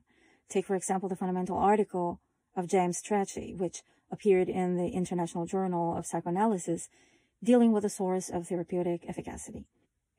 Take, 0.48 0.66
for 0.66 0.76
example, 0.76 1.08
the 1.08 1.16
fundamental 1.16 1.56
article 1.56 2.20
of 2.54 2.68
James 2.68 3.00
Strachey, 3.02 3.56
which 3.56 3.82
appeared 4.10 4.50
in 4.50 4.76
the 4.76 4.88
International 4.88 5.46
Journal 5.46 5.96
of 5.96 6.04
Psychoanalysis, 6.04 6.90
dealing 7.42 7.72
with 7.72 7.82
the 7.82 7.88
source 7.88 8.28
of 8.28 8.46
therapeutic 8.46 9.04
efficacy. 9.08 9.64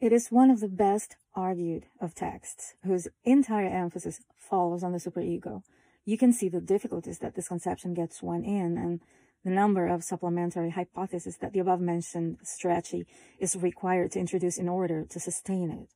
It 0.04 0.12
is 0.12 0.34
one 0.34 0.50
of 0.50 0.60
the 0.60 0.68
best 0.68 1.16
argued 1.34 1.86
of 2.02 2.14
texts, 2.14 2.74
whose 2.84 3.08
entire 3.24 3.70
emphasis 3.70 4.20
falls 4.38 4.84
on 4.84 4.92
the 4.92 4.98
superego. 4.98 5.64
You 6.04 6.18
can 6.18 6.34
see 6.34 6.50
the 6.50 6.60
difficulties 6.60 7.20
that 7.20 7.36
this 7.36 7.48
conception 7.48 7.94
gets 7.94 8.22
one 8.22 8.44
in 8.44 8.78
and 8.78 9.00
the 9.46 9.50
number 9.50 9.88
of 9.88 10.04
supplementary 10.04 10.72
hypotheses 10.72 11.38
that 11.38 11.54
the 11.54 11.60
above-mentioned 11.60 12.40
Strachey 12.44 13.06
is 13.40 13.56
required 13.56 14.12
to 14.12 14.20
introduce 14.20 14.58
in 14.58 14.68
order 14.68 15.06
to 15.06 15.22
sustain 15.22 15.72
it. 15.72 15.88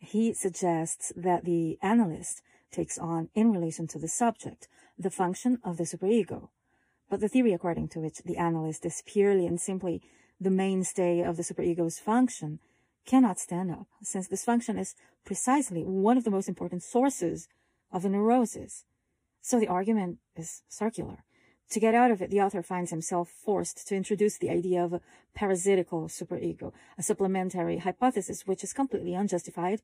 He 0.00 0.32
suggests 0.32 1.12
that 1.14 1.44
the 1.44 1.78
analyst 1.80 2.42
takes 2.72 2.98
on, 2.98 3.28
in 3.32 3.52
relation 3.52 3.86
to 3.86 3.98
the 4.00 4.08
subject, 4.08 4.66
the 4.98 5.08
function 5.08 5.60
of 5.62 5.76
the 5.76 5.84
superego. 5.84 6.48
But 7.08 7.20
the 7.20 7.28
theory 7.28 7.52
according 7.52 7.90
to 7.90 8.00
which 8.00 8.22
the 8.24 8.38
analyst 8.38 8.84
is 8.84 9.04
purely 9.06 9.46
and 9.46 9.60
simply 9.60 10.02
the 10.40 10.50
mainstay 10.50 11.20
of 11.20 11.36
the 11.36 11.44
superego's 11.44 12.00
function 12.00 12.58
cannot 13.06 13.38
stand 13.38 13.70
up, 13.70 13.86
since 14.02 14.28
this 14.28 14.44
function 14.44 14.78
is 14.78 14.94
precisely 15.24 15.82
one 15.82 16.16
of 16.16 16.24
the 16.24 16.30
most 16.30 16.48
important 16.48 16.82
sources 16.82 17.48
of 17.92 18.02
the 18.02 18.08
neurosis. 18.08 18.84
So 19.40 19.58
the 19.58 19.68
argument 19.68 20.18
is 20.36 20.62
circular. 20.68 21.24
To 21.70 21.80
get 21.80 21.94
out 21.94 22.10
of 22.10 22.20
it, 22.20 22.30
the 22.30 22.40
author 22.40 22.62
finds 22.62 22.90
himself 22.90 23.30
forced 23.30 23.88
to 23.88 23.96
introduce 23.96 24.36
the 24.36 24.50
idea 24.50 24.84
of 24.84 24.92
a 24.92 25.00
parasitical 25.34 26.02
superego, 26.08 26.72
a 26.98 27.02
supplementary 27.02 27.78
hypothesis 27.78 28.46
which 28.46 28.62
is 28.62 28.74
completely 28.74 29.14
unjustified, 29.14 29.80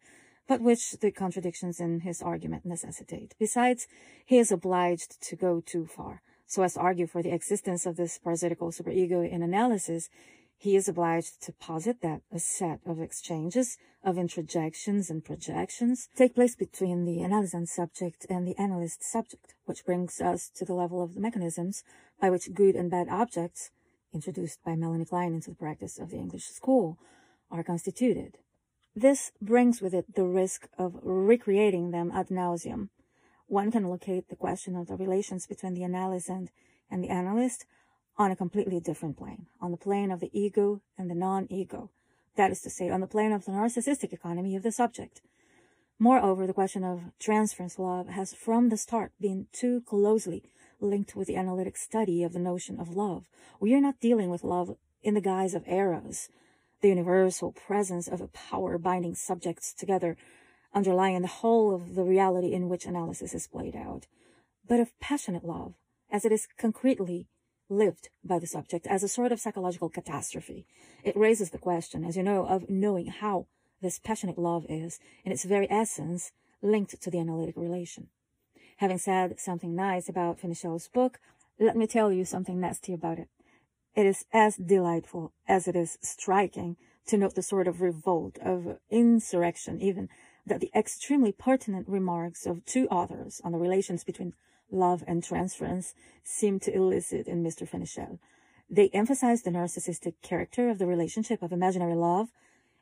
but 0.46 0.60
which 0.60 0.92
the 1.00 1.10
contradictions 1.10 1.80
in 1.80 2.00
his 2.00 2.20
argument 2.22 2.66
necessitate. 2.66 3.34
Besides, 3.38 3.86
he 4.24 4.38
is 4.38 4.52
obliged 4.52 5.20
to 5.22 5.36
go 5.36 5.62
too 5.64 5.86
far, 5.86 6.20
so 6.46 6.62
as 6.62 6.74
to 6.74 6.80
argue 6.80 7.06
for 7.06 7.22
the 7.22 7.32
existence 7.32 7.86
of 7.86 7.96
this 7.96 8.18
parasitical 8.18 8.70
superego 8.70 9.26
in 9.26 9.42
analysis, 9.42 10.10
he 10.60 10.74
is 10.74 10.88
obliged 10.88 11.40
to 11.40 11.52
posit 11.52 12.00
that 12.02 12.20
a 12.32 12.40
set 12.40 12.80
of 12.84 13.00
exchanges 13.00 13.78
of 14.02 14.16
introjections 14.16 15.08
and 15.08 15.24
projections 15.24 16.08
take 16.16 16.34
place 16.34 16.56
between 16.56 17.04
the 17.04 17.18
analysand 17.18 17.68
subject 17.68 18.26
and 18.28 18.44
the 18.44 18.58
analyst 18.58 19.04
subject, 19.04 19.54
which 19.66 19.84
brings 19.84 20.20
us 20.20 20.50
to 20.56 20.64
the 20.64 20.74
level 20.74 21.00
of 21.00 21.14
the 21.14 21.20
mechanisms 21.20 21.84
by 22.20 22.28
which 22.28 22.52
good 22.52 22.74
and 22.74 22.90
bad 22.90 23.06
objects, 23.08 23.70
introduced 24.12 24.58
by 24.64 24.74
Melanie 24.74 25.04
Klein 25.04 25.34
into 25.34 25.50
the 25.50 25.56
practice 25.56 25.96
of 25.96 26.10
the 26.10 26.16
English 26.16 26.46
school, 26.46 26.98
are 27.52 27.62
constituted. 27.62 28.38
This 28.96 29.30
brings 29.40 29.80
with 29.80 29.94
it 29.94 30.16
the 30.16 30.24
risk 30.24 30.68
of 30.76 30.98
recreating 31.04 31.92
them 31.92 32.10
ad 32.12 32.30
nauseum. 32.30 32.88
One 33.46 33.70
can 33.70 33.88
locate 33.88 34.28
the 34.28 34.34
question 34.34 34.74
of 34.74 34.88
the 34.88 34.96
relations 34.96 35.46
between 35.46 35.74
the 35.74 35.82
analysand 35.82 36.48
and 36.90 37.04
the 37.04 37.10
analyst 37.10 37.64
on 38.18 38.30
a 38.32 38.36
completely 38.36 38.80
different 38.80 39.16
plane, 39.16 39.46
on 39.60 39.70
the 39.70 39.76
plane 39.76 40.10
of 40.10 40.20
the 40.20 40.30
ego 40.38 40.80
and 40.98 41.08
the 41.08 41.14
non-ego, 41.14 41.90
that 42.36 42.50
is 42.50 42.60
to 42.62 42.70
say, 42.70 42.90
on 42.90 43.00
the 43.00 43.06
plane 43.06 43.32
of 43.32 43.44
the 43.44 43.52
narcissistic 43.52 44.12
economy 44.12 44.56
of 44.56 44.62
the 44.62 44.72
subject. 44.72 45.22
Moreover, 46.00 46.46
the 46.46 46.52
question 46.52 46.84
of 46.84 47.02
transference 47.18 47.78
love 47.78 48.08
has 48.08 48.34
from 48.34 48.68
the 48.68 48.76
start 48.76 49.12
been 49.20 49.46
too 49.52 49.82
closely 49.82 50.44
linked 50.80 51.16
with 51.16 51.26
the 51.26 51.36
analytic 51.36 51.76
study 51.76 52.22
of 52.22 52.32
the 52.32 52.38
notion 52.38 52.78
of 52.78 52.96
love. 52.96 53.28
We 53.60 53.74
are 53.74 53.80
not 53.80 54.00
dealing 54.00 54.30
with 54.30 54.44
love 54.44 54.76
in 55.02 55.14
the 55.14 55.20
guise 55.20 55.54
of 55.54 55.66
eros, 55.66 56.28
the 56.80 56.88
universal 56.88 57.52
presence 57.52 58.06
of 58.06 58.20
a 58.20 58.28
power 58.28 58.78
binding 58.78 59.14
subjects 59.14 59.72
together 59.72 60.16
underlying 60.72 61.22
the 61.22 61.28
whole 61.28 61.74
of 61.74 61.94
the 61.94 62.04
reality 62.04 62.52
in 62.52 62.68
which 62.68 62.86
analysis 62.86 63.34
is 63.34 63.48
played 63.48 63.74
out, 63.74 64.06
but 64.68 64.78
of 64.78 64.98
passionate 65.00 65.44
love, 65.44 65.74
as 66.10 66.24
it 66.24 66.32
is 66.32 66.46
concretely 66.58 67.26
lived 67.68 68.08
by 68.24 68.38
the 68.38 68.46
subject 68.46 68.86
as 68.86 69.02
a 69.02 69.08
sort 69.08 69.32
of 69.32 69.40
psychological 69.40 69.88
catastrophe. 69.88 70.66
It 71.04 71.16
raises 71.16 71.50
the 71.50 71.58
question, 71.58 72.04
as 72.04 72.16
you 72.16 72.22
know, 72.22 72.46
of 72.46 72.68
knowing 72.68 73.06
how 73.06 73.46
this 73.80 73.98
passionate 73.98 74.38
love 74.38 74.66
is, 74.68 74.98
in 75.24 75.32
its 75.32 75.44
very 75.44 75.70
essence, 75.70 76.32
linked 76.62 77.00
to 77.00 77.10
the 77.10 77.20
analytic 77.20 77.56
relation. 77.56 78.08
Having 78.78 78.98
said 78.98 79.40
something 79.40 79.74
nice 79.74 80.08
about 80.08 80.40
Fenichel's 80.40 80.88
book, 80.88 81.20
let 81.58 81.76
me 81.76 81.86
tell 81.86 82.12
you 82.12 82.24
something 82.24 82.60
nasty 82.60 82.92
about 82.92 83.18
it. 83.18 83.28
It 83.94 84.06
is 84.06 84.24
as 84.32 84.56
delightful 84.56 85.32
as 85.48 85.66
it 85.66 85.74
is 85.74 85.98
striking 86.00 86.76
to 87.06 87.16
note 87.16 87.34
the 87.34 87.42
sort 87.42 87.66
of 87.66 87.80
revolt, 87.80 88.38
of 88.38 88.78
insurrection 88.90 89.80
even, 89.80 90.08
that 90.46 90.60
the 90.60 90.70
extremely 90.74 91.32
pertinent 91.32 91.88
remarks 91.88 92.46
of 92.46 92.64
two 92.64 92.86
authors 92.88 93.40
on 93.44 93.52
the 93.52 93.58
relations 93.58 94.04
between 94.04 94.34
love 94.70 95.02
and 95.06 95.22
transference 95.22 95.94
seem 96.22 96.60
to 96.60 96.74
elicit 96.74 97.26
in 97.26 97.42
Mr. 97.42 97.68
Fenichel. 97.68 98.18
They 98.70 98.90
emphasize 98.92 99.42
the 99.42 99.50
narcissistic 99.50 100.14
character 100.22 100.68
of 100.68 100.78
the 100.78 100.86
relationship 100.86 101.42
of 101.42 101.52
imaginary 101.52 101.94
love 101.94 102.28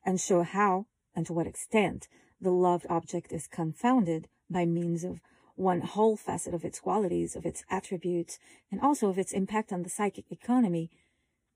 and 0.05 0.21
show 0.21 0.43
how 0.43 0.87
and 1.15 1.27
to 1.27 1.33
what 1.33 1.47
extent 1.47 2.09
the 2.41 2.51
loved 2.51 2.87
object 2.91 3.33
is 3.33 3.47
confounded 3.47 4.29
by 4.51 4.65
means 4.65 5.05
of 5.05 5.21
one 5.55 5.81
whole 5.81 6.17
facet 6.17 6.53
of 6.53 6.65
its 6.65 6.81
qualities, 6.81 7.35
of 7.35 7.47
its 7.47 7.65
attributes, 7.71 8.39
and 8.71 8.81
also 8.81 9.09
of 9.09 9.19
its 9.19 9.33
impact 9.33 9.73
on 9.73 9.83
the 9.83 9.89
psychic 9.89 10.31
economy 10.31 10.91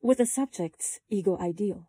with 0.01 0.19
the 0.19 0.27
subject's 0.27 1.01
ego 1.11 1.37
ideal. 1.39 1.89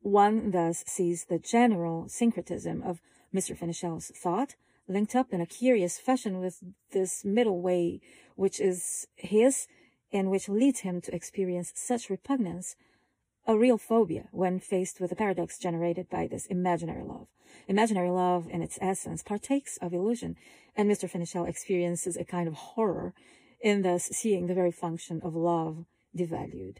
One 0.00 0.50
thus 0.50 0.84
sees 0.86 1.26
the 1.26 1.38
general 1.38 2.08
syncretism 2.08 2.82
of 2.82 3.00
Mr. 3.32 3.56
Fenichel's 3.56 4.10
thought 4.14 4.56
linked 4.88 5.14
up 5.14 5.32
in 5.32 5.40
a 5.40 5.46
curious 5.46 5.98
fashion 5.98 6.40
with 6.40 6.58
this 6.92 7.24
middle 7.24 7.60
way, 7.60 8.00
which 8.36 8.60
is 8.60 9.06
his 9.16 9.66
and 10.12 10.30
which 10.30 10.48
leads 10.48 10.80
him 10.80 11.00
to 11.00 11.14
experience 11.14 11.72
such 11.74 12.10
repugnance, 12.10 12.76
a 13.46 13.56
real 13.56 13.76
phobia 13.76 14.28
when 14.30 14.58
faced 14.60 15.00
with 15.00 15.10
the 15.10 15.16
paradox 15.16 15.58
generated 15.58 16.08
by 16.08 16.26
this 16.26 16.46
imaginary 16.46 17.02
love. 17.02 17.26
Imaginary 17.68 18.10
love, 18.10 18.48
in 18.48 18.62
its 18.62 18.78
essence, 18.80 19.22
partakes 19.22 19.76
of 19.78 19.92
illusion, 19.92 20.36
and 20.76 20.90
Mr. 20.90 21.10
Fenichel 21.10 21.48
experiences 21.48 22.16
a 22.16 22.24
kind 22.24 22.48
of 22.48 22.54
horror 22.54 23.14
in 23.60 23.82
thus 23.82 24.04
seeing 24.04 24.46
the 24.46 24.54
very 24.54 24.70
function 24.70 25.20
of 25.22 25.34
love 25.34 25.84
devalued. 26.16 26.78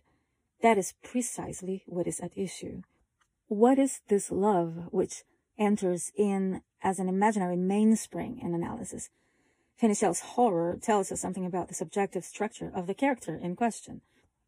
That 0.63 0.79
is 0.79 0.95
precisely 1.03 1.83
what 1.87 2.07
is 2.07 2.21
at 2.21 2.37
issue. 2.37 2.83
What 3.49 3.79
is 3.79 4.01
this 4.09 4.31
love 4.31 4.89
which 4.91 5.25
enters 5.59 6.13
in 6.17 6.63
as 6.83 6.99
an 6.99 7.09
imaginary 7.09 7.57
mainspring 7.57 8.39
in 8.41 8.55
analysis. 8.55 9.09
Fenichel's 9.81 10.21
horror 10.21 10.79
tells 10.81 11.11
us 11.11 11.21
something 11.21 11.47
about 11.47 11.69
the 11.69 11.75
subjective 11.75 12.25
structure 12.25 12.71
of 12.75 12.87
the 12.87 12.95
character 12.95 13.37
in 13.37 13.57
question. 13.57 14.03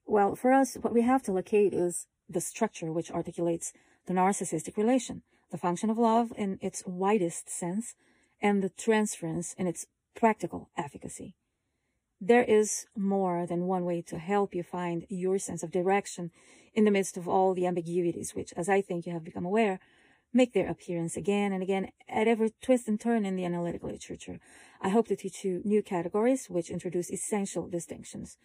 Well, 0.07 0.37
for 0.37 0.53
us, 0.53 0.75
what 0.75 0.95
we 0.95 1.03
have 1.03 1.23
to 1.25 1.33
locate 1.33 1.73
is 1.73 2.07
the 2.29 2.41
structure 2.41 2.93
which 2.93 3.11
articulates 3.11 3.73
the 4.07 4.15
narcissistic 4.15 4.77
relation, 4.77 5.23
the 5.51 5.59
function 5.59 5.91
of 5.91 5.99
love 5.99 6.33
in 6.37 6.59
its 6.63 6.85
widest 6.87 7.49
sense, 7.49 7.95
and 8.41 8.63
the 8.63 8.69
transference 8.69 9.55
in 9.55 9.67
its 9.67 9.87
practical 10.15 10.71
efficacy. 10.77 11.35
There 12.21 12.45
is 12.45 12.87
more 12.97 13.47
than 13.47 13.67
one 13.67 13.85
way 13.85 14.01
to 14.03 14.19
help 14.19 14.55
you 14.55 14.63
find 14.63 15.07
your 15.09 15.39
sense 15.39 15.63
of 15.63 15.71
direction 15.71 16.31
in 16.75 16.85
the 16.85 16.91
midst 16.91 17.17
of 17.17 17.29
all 17.29 17.53
the 17.53 17.67
ambiguities 17.67 18.35
which, 18.35 18.53
as 18.57 18.69
I 18.69 18.81
think 18.81 19.07
you 19.07 19.13
have 19.13 19.25
become 19.25 19.45
aware, 19.45 19.81
make 20.37 20.53
their 20.53 20.69
appearance 20.69 21.17
again 21.17 21.53
and 21.53 21.63
again 21.63 21.89
at 22.09 22.29
every 22.29 22.53
twist 22.61 22.87
and 22.87 23.01
turn 23.01 23.25
in 23.25 23.37
the 23.37 23.45
analytic 23.45 23.83
literature. 23.83 24.39
I 24.83 24.91
hope 24.91 25.09
to 25.09 25.17
teach 25.17 25.45
you 25.45 25.63
new 25.65 25.83
categories 25.83 26.47
which 26.51 26.71
introduce 26.71 27.11
essential 27.11 27.67
distinctions. 27.69 28.37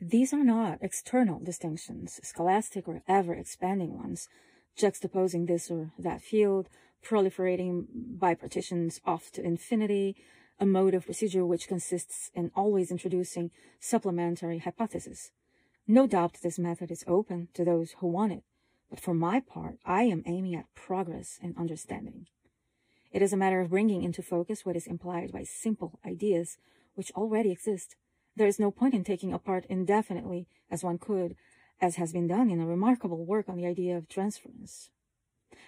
These 0.00 0.34
are 0.34 0.44
not 0.44 0.78
external 0.82 1.38
distinctions, 1.38 2.20
scholastic 2.22 2.88
or 2.88 3.02
ever 3.08 3.32
expanding 3.34 3.96
ones, 3.96 4.28
juxtaposing 4.76 5.46
this 5.46 5.70
or 5.70 5.92
that 5.98 6.20
field, 6.20 6.68
proliferating 7.02 7.86
by 7.94 8.34
partitions 8.34 9.00
off 9.06 9.30
to 9.32 9.42
infinity, 9.42 10.16
a 10.58 10.66
mode 10.66 10.94
of 10.94 11.06
procedure 11.06 11.46
which 11.46 11.68
consists 11.68 12.30
in 12.34 12.50
always 12.56 12.90
introducing 12.90 13.52
supplementary 13.78 14.58
hypotheses. 14.58 15.30
No 15.86 16.06
doubt 16.06 16.38
this 16.42 16.58
method 16.58 16.90
is 16.90 17.04
open 17.06 17.48
to 17.54 17.64
those 17.64 17.94
who 18.00 18.08
want 18.08 18.32
it, 18.32 18.42
but 18.90 19.00
for 19.00 19.14
my 19.14 19.40
part, 19.40 19.78
I 19.84 20.04
am 20.04 20.22
aiming 20.26 20.54
at 20.54 20.74
progress 20.74 21.38
and 21.42 21.56
understanding. 21.56 22.26
It 23.12 23.22
is 23.22 23.32
a 23.32 23.36
matter 23.36 23.60
of 23.60 23.70
bringing 23.70 24.02
into 24.02 24.22
focus 24.22 24.64
what 24.64 24.76
is 24.76 24.86
implied 24.86 25.32
by 25.32 25.44
simple 25.44 25.98
ideas 26.06 26.58
which 26.94 27.12
already 27.12 27.50
exist. 27.50 27.96
There 28.36 28.46
is 28.46 28.58
no 28.58 28.70
point 28.70 28.94
in 28.94 29.04
taking 29.04 29.32
apart 29.32 29.64
indefinitely, 29.68 30.48
as 30.70 30.84
one 30.84 30.98
could, 30.98 31.36
as 31.80 31.96
has 31.96 32.12
been 32.12 32.26
done 32.26 32.50
in 32.50 32.60
a 32.60 32.66
remarkable 32.66 33.24
work 33.24 33.48
on 33.48 33.56
the 33.56 33.66
idea 33.66 33.96
of 33.96 34.08
transference. 34.08 34.90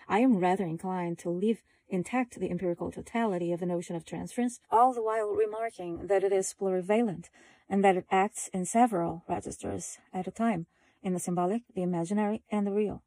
I 0.09 0.21
am 0.21 0.39
rather 0.39 0.65
inclined 0.65 1.19
to 1.21 1.31
leave 1.31 1.63
intact 1.89 2.39
the 2.39 2.51
empirical 2.51 2.91
totality 2.91 3.53
of 3.53 3.61
the 3.61 3.67
notion 3.67 3.97
of 3.97 4.05
transference, 4.05 4.61
all 4.71 4.93
the 4.93 5.03
while 5.03 5.29
remarking 5.29 6.07
that 6.07 6.23
it 6.23 6.33
is 6.33 6.55
plurivalent 6.59 7.31
and 7.69 7.85
that 7.85 7.97
it 7.97 8.07
acts 8.11 8.49
in 8.53 8.65
several 8.65 9.25
registers 9.29 9.99
at 10.13 10.27
a 10.27 10.31
time, 10.31 10.67
in 11.03 11.15
the 11.15 11.21
symbolic, 11.21 11.63
the 11.75 11.83
imaginary, 11.83 12.43
and 12.51 12.67
the 12.67 12.73
real. 12.73 13.03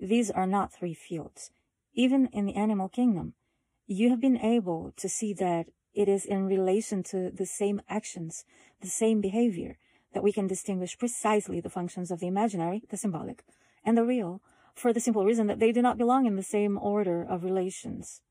These 0.00 0.30
are 0.30 0.46
not 0.46 0.72
three 0.72 0.94
fields. 0.94 1.50
Even 1.92 2.26
in 2.32 2.46
the 2.46 2.54
animal 2.54 2.88
kingdom, 2.88 3.34
you 3.86 4.08
have 4.08 4.20
been 4.20 4.38
able 4.38 4.92
to 4.96 5.08
see 5.08 5.34
that 5.34 5.66
it 5.92 6.08
is 6.08 6.24
in 6.24 6.46
relation 6.46 7.02
to 7.02 7.30
the 7.30 7.44
same 7.44 7.82
actions, 7.88 8.44
the 8.80 8.88
same 8.88 9.20
behavior, 9.20 9.76
that 10.14 10.22
we 10.22 10.32
can 10.32 10.46
distinguish 10.46 10.96
precisely 10.98 11.60
the 11.60 11.68
functions 11.68 12.10
of 12.10 12.20
the 12.20 12.28
imaginary, 12.28 12.82
the 12.88 12.96
symbolic, 12.96 13.44
and 13.84 13.98
the 13.98 14.04
real, 14.04 14.40
for 14.74 14.92
the 14.92 15.00
simple 15.00 15.24
reason 15.24 15.48
that 15.48 15.58
they 15.58 15.72
do 15.72 15.82
not 15.82 15.98
belong 15.98 16.24
in 16.24 16.36
the 16.36 16.42
same 16.42 16.78
order 16.78 17.22
of 17.22 17.44
relations. 17.44 18.22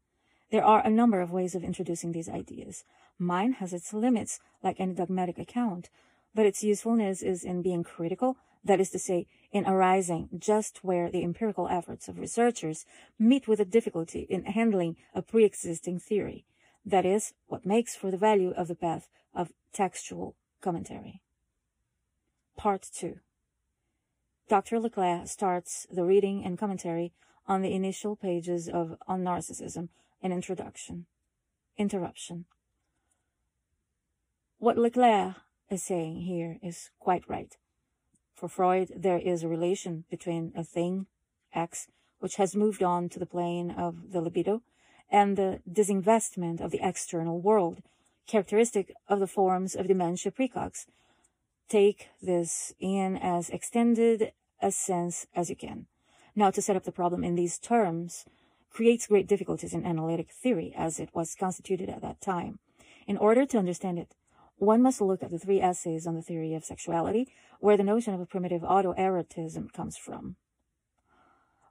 There 0.52 0.66
are 0.66 0.84
a 0.84 0.90
number 0.90 1.22
of 1.22 1.32
ways 1.32 1.54
of 1.54 1.64
introducing 1.64 2.12
these 2.12 2.30
ideas. 2.30 2.84
Mine 3.20 3.54
has 3.54 3.74
its 3.74 3.94
limits, 3.94 4.40
like 4.64 4.80
any 4.80 4.96
dogmatic 4.96 5.38
account, 5.38 5.90
but 6.34 6.48
its 6.48 6.64
usefulness 6.64 7.22
is 7.22 7.44
in 7.44 7.62
being 7.62 7.84
critical 7.84 8.38
that 8.64 8.80
is 8.80 8.90
to 8.92 9.00
say, 9.00 9.28
in 9.52 9.66
arising 9.66 10.30
just 10.38 10.84
where 10.84 11.10
the 11.10 11.24
empirical 11.24 11.68
efforts 11.68 12.08
of 12.08 12.20
researchers 12.20 12.86
meet 13.18 13.48
with 13.48 13.60
a 13.60 13.66
difficulty 13.66 14.28
in 14.30 14.46
handling 14.46 14.96
a 15.14 15.22
pre-existing 15.22 16.00
theory. 16.00 16.46
That 16.86 17.06
is 17.06 17.34
what 17.48 17.66
makes 17.66 17.96
for 17.96 18.12
the 18.12 18.18
value 18.18 18.52
of 18.52 18.68
the 18.68 18.76
path 18.76 19.10
of 19.34 19.54
textual 19.74 20.36
commentary. 20.62 21.22
Part 22.58 22.88
2 22.94 23.20
Dr. 24.48 24.80
Leclaire 24.80 25.28
starts 25.28 25.86
the 25.92 26.04
reading 26.04 26.44
and 26.44 26.58
commentary 26.58 27.14
on 27.48 27.62
the 27.62 27.74
initial 27.74 28.16
pages 28.16 28.68
of 28.68 28.98
On 29.08 29.24
Narcissism, 29.24 29.90
an 30.22 30.32
introduction. 30.32 31.06
Interruption. 31.78 32.46
What 34.58 34.78
Leclaire 34.78 35.36
is 35.70 35.84
saying 35.84 36.22
here 36.22 36.58
is 36.62 36.90
quite 37.00 37.24
right. 37.28 37.56
For 38.40 38.48
Freud, 38.48 38.94
there 38.96 39.18
is 39.18 39.44
a 39.44 39.50
relation 39.50 40.06
between 40.10 40.54
a 40.56 40.64
thing, 40.64 41.08
X, 41.54 41.90
which 42.20 42.38
has 42.38 42.56
moved 42.56 42.82
on 42.82 43.10
to 43.10 43.20
the 43.20 43.26
plane 43.26 43.70
of 43.70 44.14
the 44.14 44.22
libido, 44.22 44.62
and 45.12 45.36
the 45.36 45.60
disinvestment 45.70 46.62
of 46.62 46.72
the 46.72 46.80
external 46.82 47.42
world, 47.42 47.82
characteristic 48.28 48.96
of 49.10 49.20
the 49.20 49.28
forms 49.28 49.76
of 49.76 49.88
dementia 49.88 50.32
praecox. 50.32 50.86
Take 51.68 52.08
this 52.22 52.74
in 52.80 53.18
as 53.18 53.50
extended 53.50 54.32
a 54.62 54.72
sense 54.72 55.28
as 55.36 55.50
you 55.50 55.58
can. 55.58 55.88
Now, 56.34 56.50
to 56.50 56.62
set 56.62 56.78
up 56.78 56.86
the 56.86 56.94
problem 56.94 57.26
in 57.26 57.36
these 57.36 57.60
terms 57.60 58.24
creates 58.72 59.08
great 59.08 59.28
difficulties 59.28 59.74
in 59.74 59.86
analytic 59.86 60.32
theory 60.32 60.74
as 60.78 60.98
it 60.98 61.10
was 61.14 61.36
constituted 61.36 61.90
at 61.90 62.02
that 62.04 62.22
time. 62.22 62.60
In 63.06 63.18
order 63.18 63.46
to 63.46 63.58
understand 63.58 64.00
it, 64.00 64.16
one 64.60 64.82
must 64.82 65.02
look 65.02 65.24
at 65.24 65.32
the 65.32 65.40
three 65.40 65.62
essays 65.62 66.06
on 66.06 66.16
the 66.16 66.22
theory 66.22 66.54
of 66.54 66.66
sexuality, 66.66 67.28
where 67.60 67.78
the 67.78 67.84
notion 67.84 68.14
of 68.14 68.20
a 68.20 68.26
primitive 68.26 68.62
autoerotism 68.62 69.72
comes 69.74 69.98
from. 69.98 70.36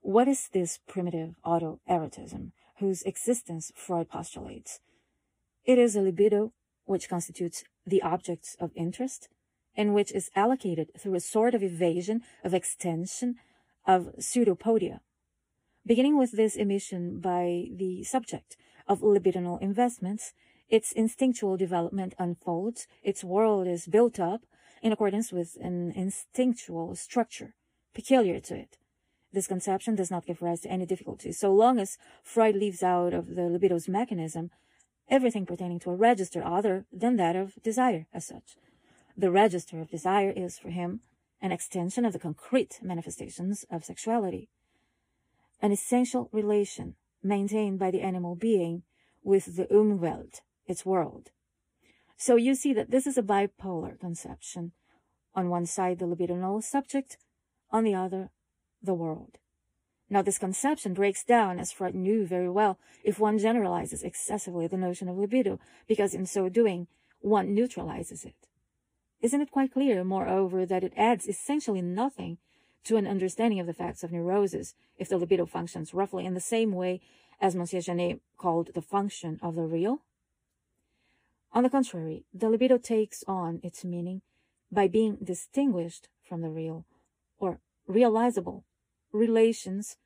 What 0.01 0.27
is 0.27 0.49
this 0.53 0.79
primitive 0.89 1.35
autoerotism, 1.45 2.53
whose 2.79 3.03
existence 3.03 3.73
Freud 3.75 4.09
postulates? 4.09 4.81
It 5.65 5.79
is 5.79 5.97
a 5.97 6.01
libido 6.01 6.53
which 6.87 7.11
constitutes 7.11 7.63
the 7.87 8.01
objects 8.01 8.57
of 8.59 8.71
interest, 8.75 9.29
and 9.77 9.95
which 9.95 10.11
is 10.11 10.31
allocated 10.35 10.89
through 10.99 11.15
a 11.15 11.21
sort 11.21 11.55
of 11.55 11.63
evasion 11.63 12.23
of 12.43 12.55
extension 12.55 13.37
of 13.87 14.15
pseudopodia. 14.19 15.01
Beginning 15.87 16.19
with 16.19 16.33
this 16.33 16.57
emission 16.57 17.21
by 17.21 17.67
the 17.71 18.03
subject 18.05 18.57
of 18.87 19.01
libidinal 19.01 19.61
investments, 19.61 20.33
its 20.69 20.93
instinctual 20.93 21.57
development 21.57 22.15
unfolds, 22.19 22.87
its 23.03 23.25
world 23.25 23.67
is 23.67 23.87
built 23.87 24.21
up 24.21 24.43
in 24.83 24.93
accordance 24.93 25.33
with 25.33 25.57
an 25.61 25.93
instinctual 25.93 26.95
structure 26.95 27.55
peculiar 27.95 28.39
to 28.41 28.55
it. 28.55 28.77
This 29.33 29.47
conception 29.47 29.95
does 29.95 30.11
not 30.11 30.27
give 30.27 30.41
rise 30.41 30.61
to 30.63 30.71
any 30.71 30.87
difficulty. 30.87 31.33
So 31.33 31.53
long 31.53 31.79
as 31.79 31.99
Freud 32.23 32.57
leaves 32.57 32.83
out 32.83 33.13
of 33.13 33.35
the 33.35 33.43
libido's 33.43 33.89
mechanism 33.89 34.51
everything 35.11 35.47
pertaining 35.47 35.81
to 35.81 35.91
a 35.91 35.97
register 35.97 36.45
other 36.45 36.87
than 36.93 37.17
that 37.17 37.37
of 37.37 37.55
desire 37.63 38.07
as 38.13 38.27
such. 38.27 38.57
The 39.17 39.31
register 39.31 39.81
of 39.81 39.91
desire 39.91 40.31
is, 40.31 40.59
for 40.59 40.71
him, 40.71 41.01
an 41.41 41.53
extension 41.53 42.05
of 42.05 42.13
the 42.13 42.19
concrete 42.19 42.79
manifestations 42.83 43.65
of 43.71 43.85
sexuality, 43.85 44.49
an 45.61 45.73
essential 45.73 46.29
relation 46.33 46.95
maintained 47.23 47.79
by 47.79 47.91
the 47.91 48.03
animal 48.03 48.35
being 48.35 48.83
with 49.23 49.57
the 49.57 49.67
Umwelt, 49.67 50.41
its 50.69 50.87
world. 50.87 51.31
So 52.17 52.37
you 52.37 52.55
see 52.55 52.73
that 52.75 52.91
this 52.91 53.07
is 53.07 53.19
a 53.19 53.23
bipolar 53.23 53.99
conception. 53.99 54.73
On 55.35 55.49
one 55.49 55.67
side, 55.67 55.99
the 55.99 56.07
libidinal 56.07 56.63
subject, 56.63 57.17
on 57.71 57.85
the 57.85 57.95
other, 57.95 58.31
the 58.83 58.95
world. 58.95 59.39
Now, 60.11 60.23
this 60.23 60.39
conception 60.39 60.95
breaks 60.95 61.23
down, 61.23 61.59
as 61.59 61.71
Freud 61.71 61.95
knew 61.95 62.27
very 62.27 62.49
well, 62.49 62.79
if 63.05 63.19
one 63.19 63.39
generalizes 63.39 64.03
excessively 64.03 64.67
the 64.67 64.77
notion 64.77 65.09
of 65.09 65.19
libido, 65.19 65.61
because 65.87 66.15
in 66.15 66.27
so 66.27 66.49
doing, 66.49 66.87
one 67.21 67.55
neutralizes 67.55 68.25
it. 68.25 68.49
Isn't 69.21 69.41
it 69.41 69.51
quite 69.51 69.73
clear, 69.73 70.05
moreover, 70.05 70.65
that 70.65 70.85
it 70.85 70.95
adds 70.97 71.27
essentially 71.27 71.83
nothing 71.83 72.39
to 72.85 72.97
an 72.97 73.07
understanding 73.07 73.61
of 73.61 73.67
the 73.67 73.75
facts 73.75 74.03
of 74.03 74.13
neurosis 74.13 74.75
if 74.97 75.09
the 75.09 75.19
libido 75.19 75.45
functions 75.45 75.93
roughly 75.93 76.25
in 76.25 76.35
the 76.35 76.41
same 76.41 76.73
way 76.73 77.01
as 77.41 77.55
Monsieur 77.55 77.81
Janet 77.81 78.21
called 78.39 78.71
the 78.75 78.83
function 78.83 79.39
of 79.43 79.57
the 79.57 79.63
real? 79.63 80.01
On 81.53 81.63
the 81.63 81.71
contrary, 81.71 82.25
the 82.33 82.51
libido 82.51 82.79
takes 82.79 83.25
on 83.27 83.61
its 83.63 83.85
meaning 83.85 84.23
by 84.71 84.87
being 84.87 85.17
distinguished 85.23 86.09
from 86.23 86.43
the 86.43 86.51
real, 86.51 86.85
or 87.39 87.61
realizable 87.87 88.65
relations 89.13 89.97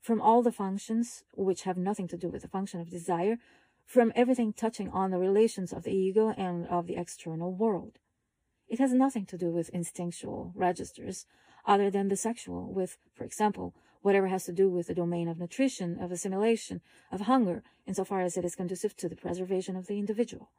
from 0.00 0.20
all 0.20 0.42
the 0.42 0.52
functions 0.52 1.24
which 1.34 1.62
have 1.62 1.78
nothing 1.78 2.06
to 2.08 2.18
do 2.18 2.28
with 2.28 2.42
the 2.42 2.48
function 2.48 2.80
of 2.80 2.90
desire, 2.90 3.38
from 3.86 4.12
everything 4.14 4.52
touching 4.52 4.90
on 4.90 5.10
the 5.10 5.18
relations 5.18 5.72
of 5.72 5.84
the 5.84 5.92
ego 5.92 6.34
and 6.36 6.66
of 6.68 6.86
the 6.86 6.96
external 6.96 7.52
world. 7.52 7.98
It 8.68 8.78
has 8.78 8.92
nothing 8.92 9.26
to 9.26 9.38
do 9.38 9.50
with 9.50 9.70
instinctual 9.70 10.52
registers 10.54 11.26
other 11.66 11.90
than 11.90 12.08
the 12.08 12.16
sexual, 12.16 12.72
with, 12.72 12.98
for 13.14 13.24
example, 13.24 13.74
whatever 14.02 14.26
has 14.28 14.44
to 14.44 14.52
do 14.52 14.68
with 14.68 14.86
the 14.88 14.94
domain 14.94 15.28
of 15.28 15.38
nutrition, 15.38 15.98
of 15.98 16.12
assimilation, 16.12 16.82
of 17.10 17.22
hunger, 17.22 17.62
insofar 17.86 18.20
as 18.20 18.36
it 18.36 18.44
is 18.44 18.54
conducive 18.54 18.94
to 18.96 19.08
the 19.08 19.16
preservation 19.16 19.76
of 19.76 19.86
the 19.86 19.98
individual. 19.98 20.50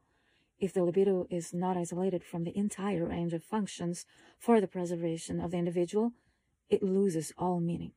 If 0.60 0.74
the 0.74 0.84
libido 0.84 1.28
is 1.30 1.54
not 1.54 1.78
isolated 1.78 2.24
from 2.24 2.44
the 2.44 2.58
entire 2.58 3.06
range 3.06 3.34
of 3.34 3.44
functions 3.44 4.06
for 4.40 4.62
the 4.62 4.68
preservation 4.68 5.40
of 5.40 5.52
the 5.52 5.58
individual, 5.58 6.14
it 6.70 6.82
loses 6.82 7.34
all 7.38 7.60
meaning. 7.60 7.92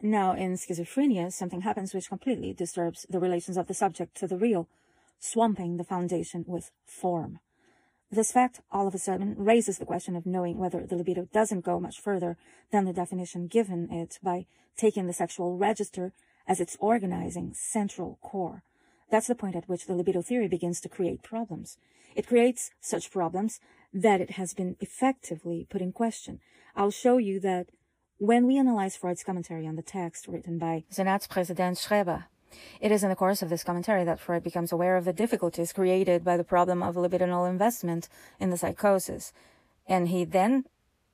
Now, 0.00 0.34
in 0.34 0.54
schizophrenia, 0.54 1.32
something 1.32 1.60
happens 1.60 1.94
which 1.94 2.08
completely 2.08 2.52
disturbs 2.52 3.06
the 3.08 3.20
relations 3.20 3.56
of 3.56 3.68
the 3.68 3.74
subject 3.74 4.16
to 4.16 4.26
the 4.26 4.36
real, 4.36 4.68
swamping 5.20 5.76
the 5.76 5.84
foundation 5.84 6.44
with 6.48 6.72
form. 6.84 7.38
This 8.10 8.32
fact, 8.32 8.60
all 8.70 8.88
of 8.88 8.94
a 8.94 8.98
sudden, 8.98 9.36
raises 9.38 9.78
the 9.78 9.86
question 9.86 10.16
of 10.16 10.26
knowing 10.26 10.58
whether 10.58 10.84
the 10.84 10.96
libido 10.96 11.28
doesn't 11.32 11.64
go 11.64 11.78
much 11.78 12.00
further 12.00 12.36
than 12.70 12.84
the 12.84 12.92
definition 12.92 13.46
given 13.46 13.90
it 13.92 14.18
by 14.22 14.46
taking 14.76 15.06
the 15.06 15.12
sexual 15.12 15.56
register 15.56 16.12
as 16.48 16.60
its 16.60 16.76
organizing 16.80 17.54
central 17.54 18.18
core. 18.20 18.64
That's 19.12 19.26
the 19.26 19.34
point 19.34 19.56
at 19.56 19.68
which 19.68 19.84
the 19.84 19.94
libido 19.94 20.22
theory 20.22 20.48
begins 20.48 20.80
to 20.80 20.88
create 20.88 21.22
problems. 21.22 21.76
It 22.16 22.26
creates 22.26 22.70
such 22.80 23.10
problems 23.10 23.60
that 23.92 24.22
it 24.22 24.30
has 24.32 24.54
been 24.54 24.74
effectively 24.80 25.66
put 25.68 25.82
in 25.82 25.92
question. 25.92 26.40
I'll 26.74 26.90
show 26.90 27.18
you 27.18 27.38
that 27.40 27.66
when 28.16 28.46
we 28.46 28.56
analyze 28.56 28.96
Freud's 28.96 29.22
commentary 29.22 29.66
on 29.66 29.76
the 29.76 29.82
text 29.82 30.28
written 30.28 30.58
by 30.58 30.84
Senatspräsident 30.90 31.76
Schreber, 31.76 32.24
it 32.80 32.90
is 32.90 33.02
in 33.02 33.10
the 33.10 33.16
course 33.16 33.42
of 33.42 33.50
this 33.50 33.64
commentary 33.64 34.02
that 34.04 34.18
Freud 34.18 34.42
becomes 34.42 34.72
aware 34.72 34.96
of 34.96 35.04
the 35.04 35.12
difficulties 35.12 35.74
created 35.74 36.24
by 36.24 36.38
the 36.38 36.44
problem 36.44 36.82
of 36.82 36.94
libidinal 36.94 37.48
investment 37.48 38.08
in 38.40 38.48
the 38.48 38.56
psychosis, 38.56 39.34
and 39.86 40.08
he 40.08 40.24
then 40.24 40.64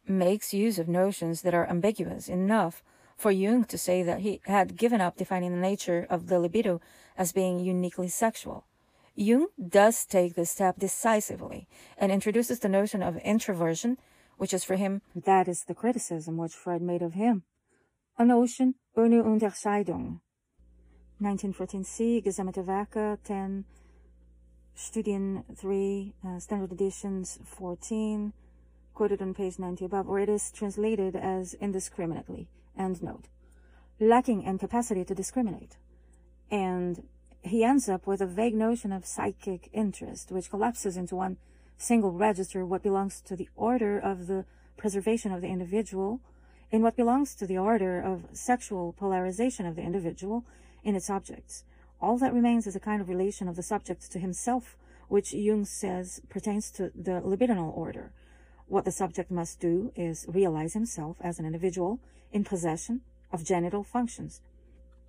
makes 0.06 0.54
use 0.54 0.78
of 0.78 0.86
notions 0.86 1.42
that 1.42 1.54
are 1.54 1.68
ambiguous 1.68 2.28
enough 2.28 2.80
for 3.18 3.32
Jung 3.32 3.64
to 3.64 3.76
say 3.76 4.02
that 4.04 4.20
he 4.20 4.40
had 4.44 4.76
given 4.76 5.00
up 5.00 5.16
defining 5.16 5.50
the 5.50 5.60
nature 5.60 6.06
of 6.08 6.28
the 6.28 6.38
libido 6.38 6.80
as 7.16 7.32
being 7.32 7.58
uniquely 7.58 8.08
sexual. 8.08 8.64
Jung 9.16 9.48
does 9.58 10.06
take 10.06 10.36
this 10.36 10.50
step 10.50 10.78
decisively 10.78 11.66
and 11.98 12.12
introduces 12.12 12.60
the 12.60 12.68
notion 12.68 13.02
of 13.02 13.16
introversion, 13.18 13.98
which 14.36 14.54
is 14.54 14.62
for 14.62 14.76
him, 14.76 15.02
that 15.16 15.48
is 15.48 15.64
the 15.64 15.74
criticism 15.74 16.36
which 16.36 16.54
Freud 16.54 16.80
made 16.80 17.02
of 17.02 17.14
him, 17.14 17.42
a 18.16 18.24
notion 18.24 18.76
ohne 18.96 19.20
Unterscheidung. 19.20 20.20
1914c, 21.20 22.22
Gesammelte 22.24 22.64
Werke, 22.64 23.18
10, 23.24 23.64
Studien 24.76 25.42
3, 25.56 26.14
uh, 26.24 26.38
Standard 26.38 26.70
Editions 26.70 27.40
14, 27.44 28.32
quoted 28.94 29.20
on 29.20 29.34
page 29.34 29.58
90 29.58 29.86
above, 29.86 30.06
where 30.06 30.20
it 30.20 30.28
is 30.28 30.52
translated 30.52 31.16
as 31.16 31.54
indiscriminately, 31.54 32.46
and 32.78 33.02
note, 33.02 33.28
lacking 34.00 34.42
in 34.42 34.58
capacity 34.58 35.04
to 35.04 35.14
discriminate. 35.14 35.76
And 36.50 37.02
he 37.42 37.64
ends 37.64 37.88
up 37.88 38.06
with 38.06 38.20
a 38.20 38.26
vague 38.26 38.54
notion 38.54 38.92
of 38.92 39.04
psychic 39.04 39.68
interest, 39.72 40.30
which 40.30 40.50
collapses 40.50 40.96
into 40.96 41.16
one 41.16 41.36
single 41.76 42.12
register 42.12 42.64
what 42.64 42.82
belongs 42.82 43.20
to 43.22 43.36
the 43.36 43.48
order 43.54 43.98
of 43.98 44.26
the 44.26 44.44
preservation 44.76 45.32
of 45.32 45.40
the 45.40 45.48
individual 45.48 46.20
in 46.70 46.82
what 46.82 46.96
belongs 46.96 47.34
to 47.34 47.46
the 47.46 47.58
order 47.58 48.00
of 48.00 48.24
sexual 48.32 48.92
polarization 48.92 49.66
of 49.66 49.76
the 49.76 49.82
individual 49.82 50.44
in 50.84 50.94
its 50.94 51.10
objects. 51.10 51.64
All 52.00 52.18
that 52.18 52.32
remains 52.32 52.66
is 52.66 52.76
a 52.76 52.80
kind 52.80 53.00
of 53.00 53.08
relation 53.08 53.48
of 53.48 53.56
the 53.56 53.62
subject 53.62 54.10
to 54.12 54.18
himself, 54.18 54.76
which 55.08 55.32
Jung 55.32 55.64
says 55.64 56.20
pertains 56.28 56.70
to 56.72 56.92
the 56.94 57.20
libidinal 57.24 57.76
order. 57.76 58.12
What 58.68 58.84
the 58.84 58.92
subject 58.92 59.30
must 59.30 59.60
do 59.60 59.92
is 59.96 60.26
realize 60.28 60.74
himself 60.74 61.16
as 61.22 61.38
an 61.38 61.46
individual 61.46 62.00
in 62.32 62.44
possession 62.44 63.00
of 63.32 63.42
genital 63.42 63.82
functions. 63.82 64.42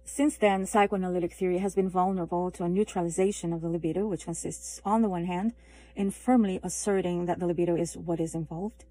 Since 0.06 0.38
then, 0.38 0.66
psychoanalytic 0.66 1.34
theory 1.34 1.58
has 1.58 1.76
been 1.76 1.90
vulnerable 1.90 2.52
to 2.52 2.64
a 2.64 2.70
neutralization 2.70 3.52
of 3.52 3.62
the 3.62 3.68
libido, 3.68 4.08
which 4.08 4.24
consists, 4.24 4.82
on 4.86 5.02
the 5.02 5.10
one 5.10 5.26
hand, 5.26 5.54
in 5.96 6.10
firmly 6.10 6.62
asserting 6.64 7.26
that 7.26 7.40
the 7.40 7.48
libido 7.48 7.76
is 7.76 7.98
what 7.98 8.22
is 8.22 8.34
involved, 8.34 8.86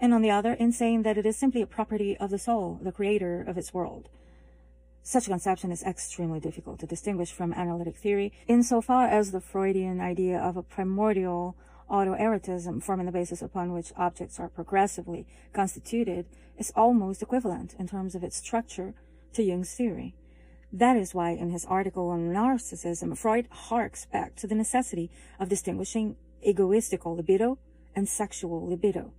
and 0.00 0.14
on 0.14 0.22
the 0.22 0.30
other, 0.30 0.54
in 0.54 0.72
saying 0.72 1.02
that 1.02 1.18
it 1.18 1.26
is 1.26 1.36
simply 1.36 1.60
a 1.60 1.66
property 1.66 2.16
of 2.16 2.30
the 2.30 2.38
soul, 2.38 2.80
the 2.82 2.92
creator 2.92 3.44
of 3.46 3.58
its 3.58 3.74
world. 3.74 4.08
Such 5.02 5.26
a 5.26 5.30
conception 5.30 5.70
is 5.70 5.82
extremely 5.82 6.40
difficult 6.40 6.80
to 6.80 6.86
distinguish 6.86 7.30
from 7.30 7.52
analytic 7.52 7.96
theory, 7.96 8.32
insofar 8.46 9.06
as 9.06 9.32
the 9.32 9.40
Freudian 9.40 10.00
idea 10.00 10.38
of 10.38 10.56
a 10.56 10.62
primordial 10.62 11.56
autoerotism 11.90 12.82
forming 12.82 13.06
the 13.06 13.12
basis 13.12 13.42
upon 13.42 13.72
which 13.72 13.92
objects 13.96 14.38
are 14.38 14.48
progressively 14.48 15.26
constituted 15.52 16.26
is 16.56 16.72
almost 16.76 17.22
equivalent 17.22 17.74
in 17.78 17.86
terms 17.86 18.14
of 18.14 18.22
its 18.22 18.36
structure 18.36 18.94
to 19.32 19.42
Jung's 19.42 19.74
theory. 19.74 20.14
That 20.72 20.96
is 20.96 21.14
why 21.14 21.30
in 21.30 21.50
his 21.50 21.64
article 21.64 22.10
on 22.10 22.30
narcissism, 22.30 23.16
Freud 23.16 23.48
harks 23.50 24.06
back 24.06 24.36
to 24.36 24.46
the 24.46 24.54
necessity 24.54 25.10
of 25.40 25.48
distinguishing 25.48 26.16
egoistical 26.46 27.16
libido 27.16 27.58
and 27.96 28.08
sexual 28.08 28.66
libido. 28.66 29.12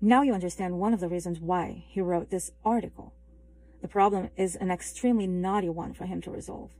Now 0.00 0.22
you 0.22 0.34
understand 0.34 0.78
one 0.78 0.92
of 0.92 1.00
the 1.00 1.08
reasons 1.08 1.38
why 1.40 1.84
he 1.86 2.00
wrote 2.00 2.30
this 2.30 2.50
article. 2.64 3.14
The 3.82 3.88
problem 3.88 4.30
is 4.36 4.56
an 4.56 4.70
extremely 4.70 5.26
knotty 5.26 5.68
one 5.68 5.94
for 5.94 6.06
him 6.06 6.20
to 6.22 6.30
resolve. 6.30 6.70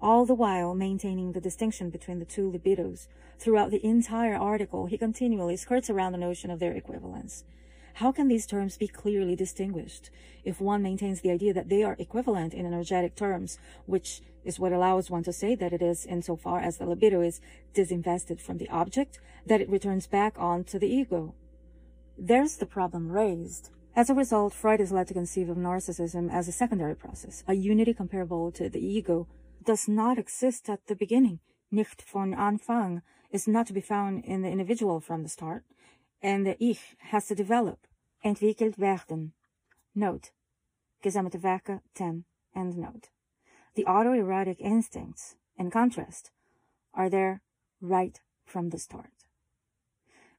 All 0.00 0.24
the 0.24 0.34
while 0.34 0.74
maintaining 0.74 1.32
the 1.32 1.40
distinction 1.40 1.90
between 1.90 2.20
the 2.20 2.24
two 2.24 2.48
libidos, 2.48 3.08
throughout 3.36 3.72
the 3.72 3.84
entire 3.84 4.36
article, 4.36 4.86
he 4.86 4.96
continually 4.96 5.56
skirts 5.56 5.90
around 5.90 6.12
the 6.12 6.18
notion 6.18 6.52
of 6.52 6.60
their 6.60 6.72
equivalence. 6.72 7.44
How 7.94 8.12
can 8.12 8.28
these 8.28 8.46
terms 8.46 8.76
be 8.76 8.86
clearly 8.86 9.34
distinguished 9.34 10.10
if 10.44 10.60
one 10.60 10.84
maintains 10.84 11.20
the 11.20 11.32
idea 11.32 11.52
that 11.52 11.68
they 11.68 11.82
are 11.82 11.96
equivalent 11.98 12.54
in 12.54 12.64
energetic 12.64 13.16
terms, 13.16 13.58
which 13.86 14.22
is 14.44 14.60
what 14.60 14.70
allows 14.70 15.10
one 15.10 15.24
to 15.24 15.32
say 15.32 15.56
that 15.56 15.72
it 15.72 15.82
is 15.82 16.06
insofar 16.06 16.60
as 16.60 16.76
the 16.76 16.86
libido 16.86 17.20
is 17.20 17.40
disinvested 17.74 18.40
from 18.40 18.58
the 18.58 18.68
object, 18.68 19.18
that 19.46 19.60
it 19.60 19.68
returns 19.68 20.06
back 20.06 20.34
on 20.38 20.62
to 20.62 20.78
the 20.78 20.86
ego? 20.86 21.34
There's 22.16 22.58
the 22.58 22.66
problem 22.66 23.10
raised. 23.10 23.70
As 23.96 24.08
a 24.08 24.14
result, 24.14 24.54
Freud 24.54 24.80
is 24.80 24.92
led 24.92 25.08
to 25.08 25.14
conceive 25.14 25.48
of 25.48 25.56
narcissism 25.56 26.32
as 26.32 26.46
a 26.46 26.52
secondary 26.52 26.94
process, 26.94 27.42
a 27.48 27.54
unity 27.54 27.92
comparable 27.92 28.52
to 28.52 28.68
the 28.68 28.78
ego, 28.78 29.26
does 29.68 29.86
not 29.86 30.18
exist 30.18 30.70
at 30.70 30.86
the 30.86 30.96
beginning. 30.96 31.40
Nicht 31.70 32.00
von 32.00 32.32
Anfang 32.32 33.02
is 33.30 33.46
not 33.46 33.66
to 33.66 33.74
be 33.74 33.82
found 33.82 34.24
in 34.24 34.40
the 34.40 34.48
individual 34.48 34.98
from 34.98 35.22
the 35.22 35.28
start, 35.28 35.62
and 36.22 36.46
the 36.46 36.56
Ich 36.58 36.96
has 37.10 37.26
to 37.26 37.34
develop, 37.34 37.86
entwickelt 38.24 38.78
werden. 38.78 39.32
Note. 39.94 40.30
Gesammelte 41.04 41.42
Werke 41.42 41.82
10, 41.94 42.24
end 42.56 42.78
note. 42.78 43.10
The 43.74 43.84
autoerotic 43.84 44.56
instincts, 44.58 45.36
in 45.58 45.70
contrast, 45.70 46.30
are 46.94 47.10
there 47.10 47.42
right 47.82 48.18
from 48.46 48.70
the 48.70 48.78
start. 48.78 49.12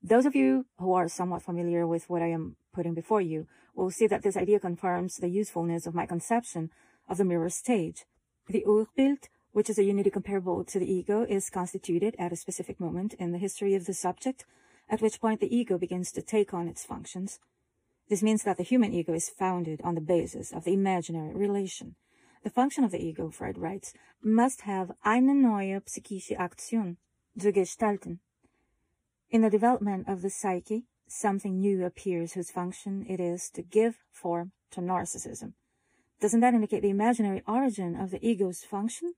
Those 0.02 0.26
of 0.26 0.36
you 0.36 0.66
who 0.80 0.94
are 0.94 1.08
somewhat 1.08 1.44
familiar 1.44 1.86
with 1.86 2.10
what 2.10 2.24
I 2.24 2.32
am 2.32 2.56
putting 2.74 2.96
before 2.96 3.22
you, 3.22 3.46
we'll 3.76 3.92
see 3.92 4.08
that 4.08 4.24
this 4.24 4.36
idea 4.36 4.60
confirms 4.60 5.18
the 5.18 5.30
usefulness 5.30 5.86
of 5.86 5.94
my 5.94 6.08
conception 6.08 6.72
of 7.08 7.18
the 7.18 7.26
mirror 7.26 7.50
stage. 7.50 8.06
The 8.50 8.64
Urbild, 8.66 9.30
which 9.52 9.70
is 9.70 9.78
a 9.78 9.84
unity 9.84 10.10
comparable 10.10 10.64
to 10.64 10.80
the 10.80 10.92
ego, 10.92 11.22
is 11.22 11.52
constituted 11.52 12.16
at 12.18 12.32
a 12.32 12.36
specific 12.36 12.80
moment 12.80 13.14
in 13.14 13.32
the 13.32 13.38
history 13.38 13.76
of 13.76 13.86
the 13.86 13.94
subject, 13.94 14.44
at 14.90 15.04
which 15.04 15.22
point 15.22 15.40
the 15.40 15.56
ego 15.56 15.78
begins 15.78 16.12
to 16.14 16.24
take 16.24 16.52
on 16.52 16.68
its 16.68 16.84
functions. 16.84 17.40
This 18.10 18.24
means 18.24 18.42
that 18.44 18.58
the 18.58 18.64
human 18.64 18.92
ego 18.92 19.14
is 19.14 19.30
founded 19.30 19.82
on 19.84 19.94
the 19.94 20.02
basis 20.02 20.52
of 20.52 20.64
the 20.64 20.74
imaginary 20.74 21.36
relation. 21.36 21.94
The 22.44 22.50
function 22.50 22.84
of 22.84 22.90
the 22.90 22.98
ego, 23.00 23.30
Freud 23.30 23.60
writes, 23.60 23.94
must 24.24 24.62
have 24.62 24.94
eine 25.06 25.36
neue 25.36 25.82
psychische 25.82 26.36
Aktion, 26.36 26.98
zu 27.40 27.52
gestalten. 27.52 28.18
In 29.30 29.44
the 29.44 29.52
development 29.52 30.10
of 30.10 30.24
the 30.24 30.32
psyche, 30.32 30.86
something 31.08 31.60
new 31.60 31.86
appears 31.86 32.34
whose 32.34 32.50
function 32.50 33.06
it 33.08 33.20
is 33.20 33.52
to 33.52 33.62
give 33.62 34.00
form 34.12 34.54
to 34.72 34.82
narcissism. 34.82 35.54
Doesn't 36.20 36.42
that 36.42 36.54
indicate 36.54 36.82
the 36.82 36.90
imaginary 36.90 37.42
origin 37.48 37.96
of 37.96 38.12
the 38.12 38.26
ego's 38.26 38.64
function? 38.64 39.14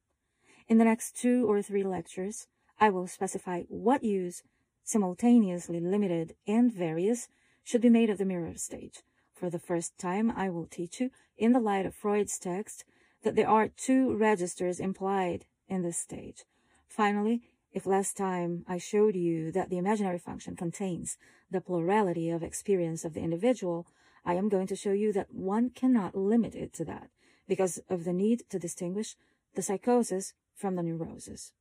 In 0.68 0.78
the 0.78 0.86
next 0.86 1.16
two 1.16 1.50
or 1.50 1.62
three 1.62 1.84
lectures, 1.84 2.48
I 2.80 2.90
will 2.90 3.08
specify 3.08 3.64
what 3.70 4.04
use, 4.04 4.44
simultaneously 4.84 5.80
limited 5.80 6.36
and 6.48 6.72
various, 6.72 7.28
should 7.64 7.82
be 7.82 7.90
made 7.90 8.10
of 8.12 8.20
the 8.20 8.26
mirror 8.26 8.56
stage. 8.56 9.02
For 9.34 9.50
the 9.50 9.60
first 9.60 9.98
time, 9.98 10.32
I 10.36 10.50
will 10.50 10.68
teach 10.68 11.00
you, 11.00 11.10
in 11.38 11.54
the 11.54 11.60
light 11.60 11.88
of 11.88 11.96
Freud's 11.96 12.38
text, 12.38 12.84
that 13.24 13.36
there 13.36 13.50
are 13.50 13.68
two 13.68 14.16
registers 14.16 14.80
implied 14.80 15.46
in 15.68 15.82
this 15.82 15.98
stage. 15.98 16.44
Finally, 16.88 17.42
if 17.74 17.88
last 17.88 18.16
time 18.16 18.64
I 18.68 18.78
showed 18.78 19.16
you 19.16 19.52
that 19.54 19.70
the 19.70 19.78
imaginary 19.78 20.20
function 20.20 20.56
contains 20.56 21.18
the 21.50 21.62
plurality 21.62 22.30
of 22.30 22.44
experience 22.44 23.04
of 23.06 23.14
the 23.14 23.22
individual, 23.22 23.88
I 24.26 24.36
am 24.36 24.50
going 24.50 24.68
to 24.68 24.76
show 24.76 24.92
you 24.92 25.12
that 25.14 25.34
one 25.34 25.70
cannot 25.70 26.16
limit 26.16 26.56
it 26.56 26.74
to 26.74 26.86
that 26.86 27.10
because 27.48 27.80
of 27.90 28.04
the 28.04 28.14
need 28.14 28.44
to 28.50 28.60
distinguish 28.60 29.16
the 29.56 29.62
psychosis 29.62 30.34
from 30.56 30.76
the 30.76 30.84
neurosis. 30.84 31.54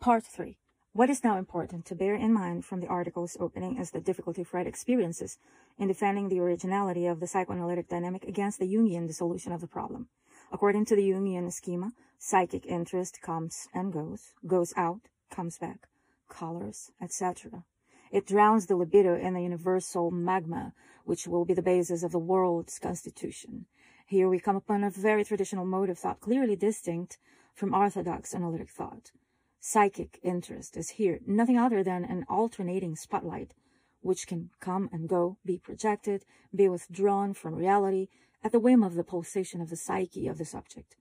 Part 0.00 0.24
3. 0.24 0.58
What 0.92 1.10
is 1.10 1.22
now 1.22 1.36
important 1.36 1.84
to 1.86 1.94
bear 1.94 2.14
in 2.14 2.32
mind 2.32 2.64
from 2.64 2.80
the 2.80 2.88
article's 2.88 3.36
opening 3.38 3.76
is 3.78 3.90
the 3.90 4.00
difficulty 4.00 4.42
Freud 4.42 4.66
experiences 4.66 5.38
in 5.78 5.86
defending 5.86 6.28
the 6.28 6.40
originality 6.40 7.06
of 7.06 7.20
the 7.20 7.26
psychoanalytic 7.26 7.88
dynamic 7.88 8.24
against 8.24 8.58
the 8.58 8.66
Jungian 8.66 9.06
dissolution 9.06 9.52
of 9.52 9.60
the 9.60 9.66
problem. 9.66 10.08
According 10.50 10.86
to 10.86 10.96
the 10.96 11.10
Jungian 11.10 11.52
schema, 11.52 11.92
psychic 12.18 12.64
interest 12.66 13.20
comes 13.22 13.68
and 13.74 13.92
goes, 13.92 14.32
goes 14.46 14.72
out, 14.76 15.02
comes 15.30 15.58
back, 15.58 15.88
colors, 16.28 16.90
etc. 17.00 17.64
It 18.10 18.26
drowns 18.26 18.66
the 18.66 18.76
libido 18.76 19.16
in 19.16 19.34
the 19.34 19.42
universal 19.42 20.10
magma, 20.10 20.72
which 21.04 21.26
will 21.26 21.44
be 21.44 21.54
the 21.54 21.62
basis 21.62 22.02
of 22.02 22.12
the 22.12 22.18
world's 22.18 22.78
constitution. 22.78 23.66
Here 24.06 24.28
we 24.28 24.40
come 24.40 24.56
upon 24.56 24.84
a 24.84 24.90
very 24.90 25.24
traditional 25.24 25.66
mode 25.66 25.90
of 25.90 25.98
thought, 25.98 26.20
clearly 26.20 26.56
distinct 26.56 27.18
from 27.54 27.74
orthodox 27.74 28.34
analytic 28.34 28.70
thought. 28.70 29.12
Psychic 29.60 30.18
interest 30.22 30.76
is 30.76 30.90
here 30.90 31.20
nothing 31.26 31.58
other 31.58 31.82
than 31.82 32.04
an 32.04 32.24
alternating 32.28 32.96
spotlight, 32.96 33.52
which 34.00 34.26
can 34.26 34.50
come 34.60 34.88
and 34.92 35.08
go, 35.08 35.36
be 35.44 35.58
projected, 35.58 36.24
be 36.54 36.68
withdrawn 36.68 37.34
from 37.34 37.54
reality 37.54 38.08
at 38.42 38.52
the 38.52 38.60
whim 38.60 38.82
of 38.82 38.94
the 38.94 39.04
pulsation 39.04 39.60
of 39.60 39.68
the 39.68 39.76
psyche 39.76 40.28
of 40.28 40.38
the 40.38 40.44
subject. 40.44 40.96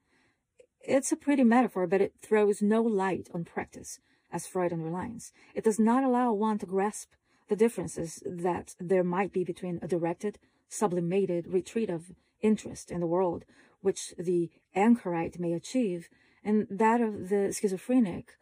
It's 0.82 1.12
a 1.12 1.18
pretty 1.18 1.44
metaphor, 1.44 1.86
but 1.86 2.02
it 2.02 2.16
throws 2.22 2.62
no 2.62 2.82
light 2.82 3.30
on 3.34 3.46
practice, 3.46 4.00
as 4.32 4.48
Freud 4.48 4.74
underlines. 4.74 5.32
It 5.56 5.64
does 5.64 5.80
not 5.80 6.04
allow 6.04 6.34
one 6.34 6.58
to 6.60 6.66
grasp 6.66 7.10
the 7.48 7.56
differences 7.56 8.22
that 8.26 8.76
there 8.80 9.04
might 9.04 9.32
be 9.32 9.44
between 9.44 9.80
a 9.82 9.88
directed, 9.88 10.38
sublimated 10.68 11.48
retreat 11.48 11.90
of 11.90 12.12
interest 12.42 12.92
in 12.92 13.00
the 13.00 13.08
world, 13.08 13.46
which 13.82 14.14
the 14.18 14.50
anchorite 14.76 15.40
may 15.40 15.54
achieve, 15.54 16.10
and 16.44 16.68
that 16.70 17.02
of 17.02 17.30
the 17.30 17.54
schizophrenic, 17.54 18.38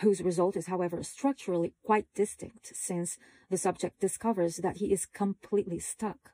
whose 0.00 0.22
result 0.22 0.56
is, 0.56 0.66
however, 0.66 1.02
structurally 1.02 1.74
quite 1.84 2.06
distinct, 2.14 2.72
since 2.74 3.18
the 3.50 3.58
subject 3.58 4.00
discovers 4.00 4.56
that 4.56 4.78
he 4.78 4.92
is 4.92 5.06
completely 5.06 5.78
stuck. 5.78 6.32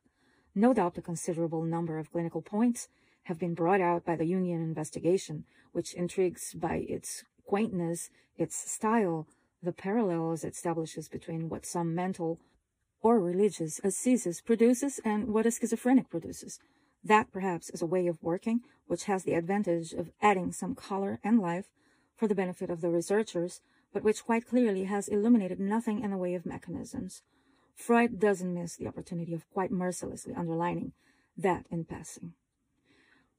No 0.54 0.72
doubt 0.72 0.98
a 0.98 1.02
considerable 1.02 1.64
number 1.64 1.98
of 1.98 2.10
clinical 2.12 2.42
points 2.42 2.88
have 3.24 3.38
been 3.38 3.54
brought 3.54 3.80
out 3.80 4.04
by 4.04 4.16
the 4.16 4.24
Jungian 4.24 4.62
investigation, 4.62 5.44
which 5.72 5.94
intrigues 5.94 6.54
by 6.54 6.76
its 6.88 7.24
quaintness, 7.46 8.10
its 8.36 8.56
style, 8.70 9.26
the 9.62 9.72
parallels 9.72 10.44
it 10.44 10.52
establishes 10.52 11.08
between 11.08 11.48
what 11.48 11.66
some 11.66 11.94
mental 11.94 12.38
or 13.02 13.20
religious 13.20 13.80
ascesis 13.84 14.40
produces 14.40 15.00
and 15.04 15.28
what 15.28 15.46
a 15.46 15.50
schizophrenic 15.50 16.10
produces. 16.10 16.58
That 17.04 17.32
perhaps 17.32 17.70
is 17.70 17.82
a 17.82 17.86
way 17.86 18.06
of 18.06 18.22
working 18.22 18.60
which 18.86 19.04
has 19.04 19.24
the 19.24 19.34
advantage 19.34 19.92
of 19.92 20.10
adding 20.20 20.52
some 20.52 20.74
color 20.74 21.18
and 21.22 21.40
life 21.40 21.66
for 22.16 22.28
the 22.28 22.34
benefit 22.34 22.70
of 22.70 22.80
the 22.80 22.90
researchers, 22.90 23.60
but 23.92 24.02
which 24.02 24.24
quite 24.24 24.46
clearly 24.48 24.84
has 24.84 25.08
illuminated 25.08 25.60
nothing 25.60 26.02
in 26.02 26.10
the 26.10 26.16
way 26.16 26.34
of 26.34 26.46
mechanisms. 26.46 27.22
Freud 27.74 28.18
doesn't 28.18 28.54
miss 28.54 28.76
the 28.76 28.86
opportunity 28.86 29.34
of 29.34 29.48
quite 29.50 29.70
mercilessly 29.70 30.34
underlining 30.34 30.92
that 31.36 31.66
in 31.70 31.84
passing. 31.84 32.32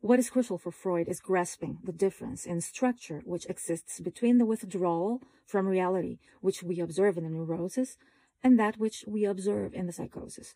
What 0.02 0.20
is 0.20 0.30
crucial 0.30 0.60
for 0.60 0.72
Freud 0.72 1.08
is 1.08 1.20
grasping 1.20 1.80
the 1.84 1.92
difference 1.92 2.46
in 2.46 2.62
structure 2.62 3.24
which 3.26 3.48
exists 3.48 4.00
between 4.00 4.38
the 4.38 4.46
withdrawal 4.46 5.24
from 5.44 5.66
reality 5.66 6.20
which 6.40 6.62
we 6.62 6.80
observe 6.80 7.18
in 7.18 7.24
the 7.24 7.32
neurosis 7.32 7.98
and 8.44 8.60
that 8.60 8.78
which 8.78 9.06
we 9.08 9.26
observe 9.26 9.74
in 9.74 9.88
the 9.88 9.92
psychosis. 9.92 10.54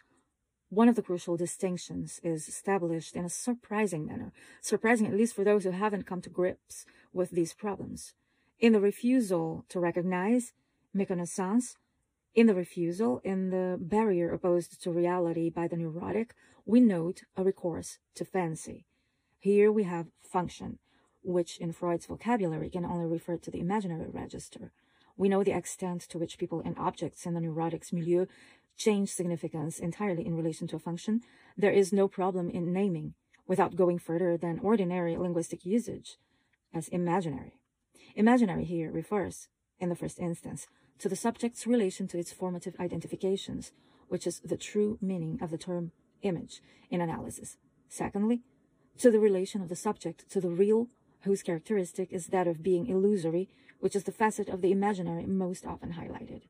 One 0.70 0.88
of 0.88 0.96
the 0.96 1.02
crucial 1.02 1.38
distinctions 1.38 2.22
is 2.24 2.48
established 2.48 3.16
in 3.16 3.26
a 3.26 3.30
surprising 3.30 4.06
manner, 4.06 4.32
surprising 4.62 5.08
at 5.08 5.16
least 5.16 5.36
for 5.36 5.44
those 5.44 5.64
who 5.64 5.72
haven't 5.72 6.06
come 6.06 6.22
to 6.22 6.30
grips 6.30 6.86
with 7.12 7.32
these 7.32 7.56
problems. 7.56 8.14
In 8.60 8.74
the 8.74 8.80
refusal 8.80 9.66
to 9.70 9.80
recognize, 9.80 10.54
méconnaissance, 10.96 11.78
in 12.36 12.46
the 12.46 12.54
refusal, 12.54 13.20
in 13.24 13.50
the 13.50 13.78
barrier 13.82 14.32
opposed 14.32 14.82
to 14.84 14.92
reality 14.92 15.50
by 15.50 15.68
the 15.68 15.78
neurotic, 15.78 16.36
we 16.64 16.80
note 16.80 17.24
a 17.36 17.44
recourse 17.44 17.98
to 18.14 18.24
fancy. 18.24 18.86
Here 19.42 19.72
we 19.72 19.86
have 19.86 20.06
function, 20.22 20.78
which 21.24 21.58
in 21.58 21.72
Freud's 21.72 22.06
vocabulary 22.06 22.70
can 22.70 22.86
only 22.86 23.08
refer 23.08 23.38
to 23.38 23.50
the 23.50 23.60
imaginary 23.60 24.08
register. 24.08 24.72
We 25.18 25.30
know 25.30 25.44
the 25.44 25.58
extent 25.58 26.02
to 26.10 26.20
which 26.20 26.38
people 26.38 26.62
and 26.64 26.78
objects 26.78 27.26
in 27.26 27.34
the 27.34 27.40
neurotic's 27.40 27.92
milieu 27.92 28.28
change 28.78 29.10
significance 29.10 29.80
entirely 29.80 30.28
in 30.28 30.36
relation 30.36 30.68
to 30.68 30.76
a 30.76 30.80
function. 30.80 31.22
There 31.58 31.72
is 31.72 31.92
no 31.92 32.08
problem 32.08 32.52
in 32.52 32.72
naming, 32.72 33.16
without 33.48 33.76
going 33.76 33.98
further 33.98 34.38
than 34.38 34.60
ordinary 34.60 35.18
linguistic 35.18 35.66
usage, 35.66 36.20
as 36.72 36.88
imaginary. 36.90 37.58
Imaginary 38.16 38.66
here 38.66 38.92
refers, 38.92 39.48
in 39.80 39.90
the 39.90 39.96
first 39.96 40.20
instance, 40.20 40.68
to 41.00 41.10
the 41.10 41.16
subject's 41.16 41.66
relation 41.66 42.08
to 42.10 42.20
its 42.20 42.32
formative 42.32 42.76
identifications, 42.80 43.72
which 44.08 44.28
is 44.28 44.40
the 44.42 44.56
true 44.56 45.00
meaning 45.02 45.40
of 45.42 45.50
the 45.50 45.58
term 45.58 45.94
image 46.22 46.62
in 46.92 47.02
analysis. 47.02 47.58
Secondly, 47.90 48.44
to 49.00 49.12
the 49.12 49.20
relation 49.20 49.62
of 49.62 49.70
the 49.70 49.76
subject 49.76 50.30
to 50.30 50.42
the 50.42 50.50
real, 50.50 50.88
whose 51.22 51.44
characteristic 51.44 52.12
is 52.12 52.28
that 52.28 52.48
of 52.48 52.64
being 52.64 52.88
illusory, 52.88 53.50
which 53.80 53.96
is 53.96 54.04
the 54.04 54.12
facet 54.12 54.50
of 54.50 54.62
the 54.62 54.72
imaginary 54.72 55.26
most 55.26 55.66
often 55.66 55.94
highlighted. 55.94 56.44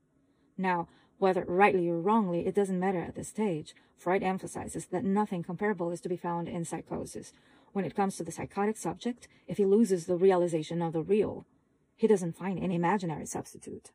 Now, 0.57 0.87
whether 1.17 1.45
rightly 1.47 1.87
or 1.87 1.99
wrongly, 1.99 2.47
it 2.47 2.55
doesn't 2.55 2.79
matter 2.79 2.99
at 2.99 3.15
this 3.15 3.27
stage. 3.27 3.75
Freud 3.95 4.23
emphasizes 4.23 4.87
that 4.87 5.03
nothing 5.03 5.43
comparable 5.43 5.91
is 5.91 6.01
to 6.01 6.09
be 6.09 6.17
found 6.17 6.47
in 6.47 6.65
psychosis. 6.65 7.31
When 7.73 7.85
it 7.85 7.95
comes 7.95 8.17
to 8.17 8.23
the 8.23 8.31
psychotic 8.31 8.75
subject, 8.75 9.27
if 9.47 9.57
he 9.57 9.65
loses 9.65 10.05
the 10.05 10.15
realization 10.15 10.81
of 10.81 10.93
the 10.93 11.03
real, 11.03 11.45
he 11.95 12.07
doesn't 12.07 12.37
find 12.37 12.57
an 12.57 12.71
imaginary 12.71 13.27
substitute. 13.27 13.91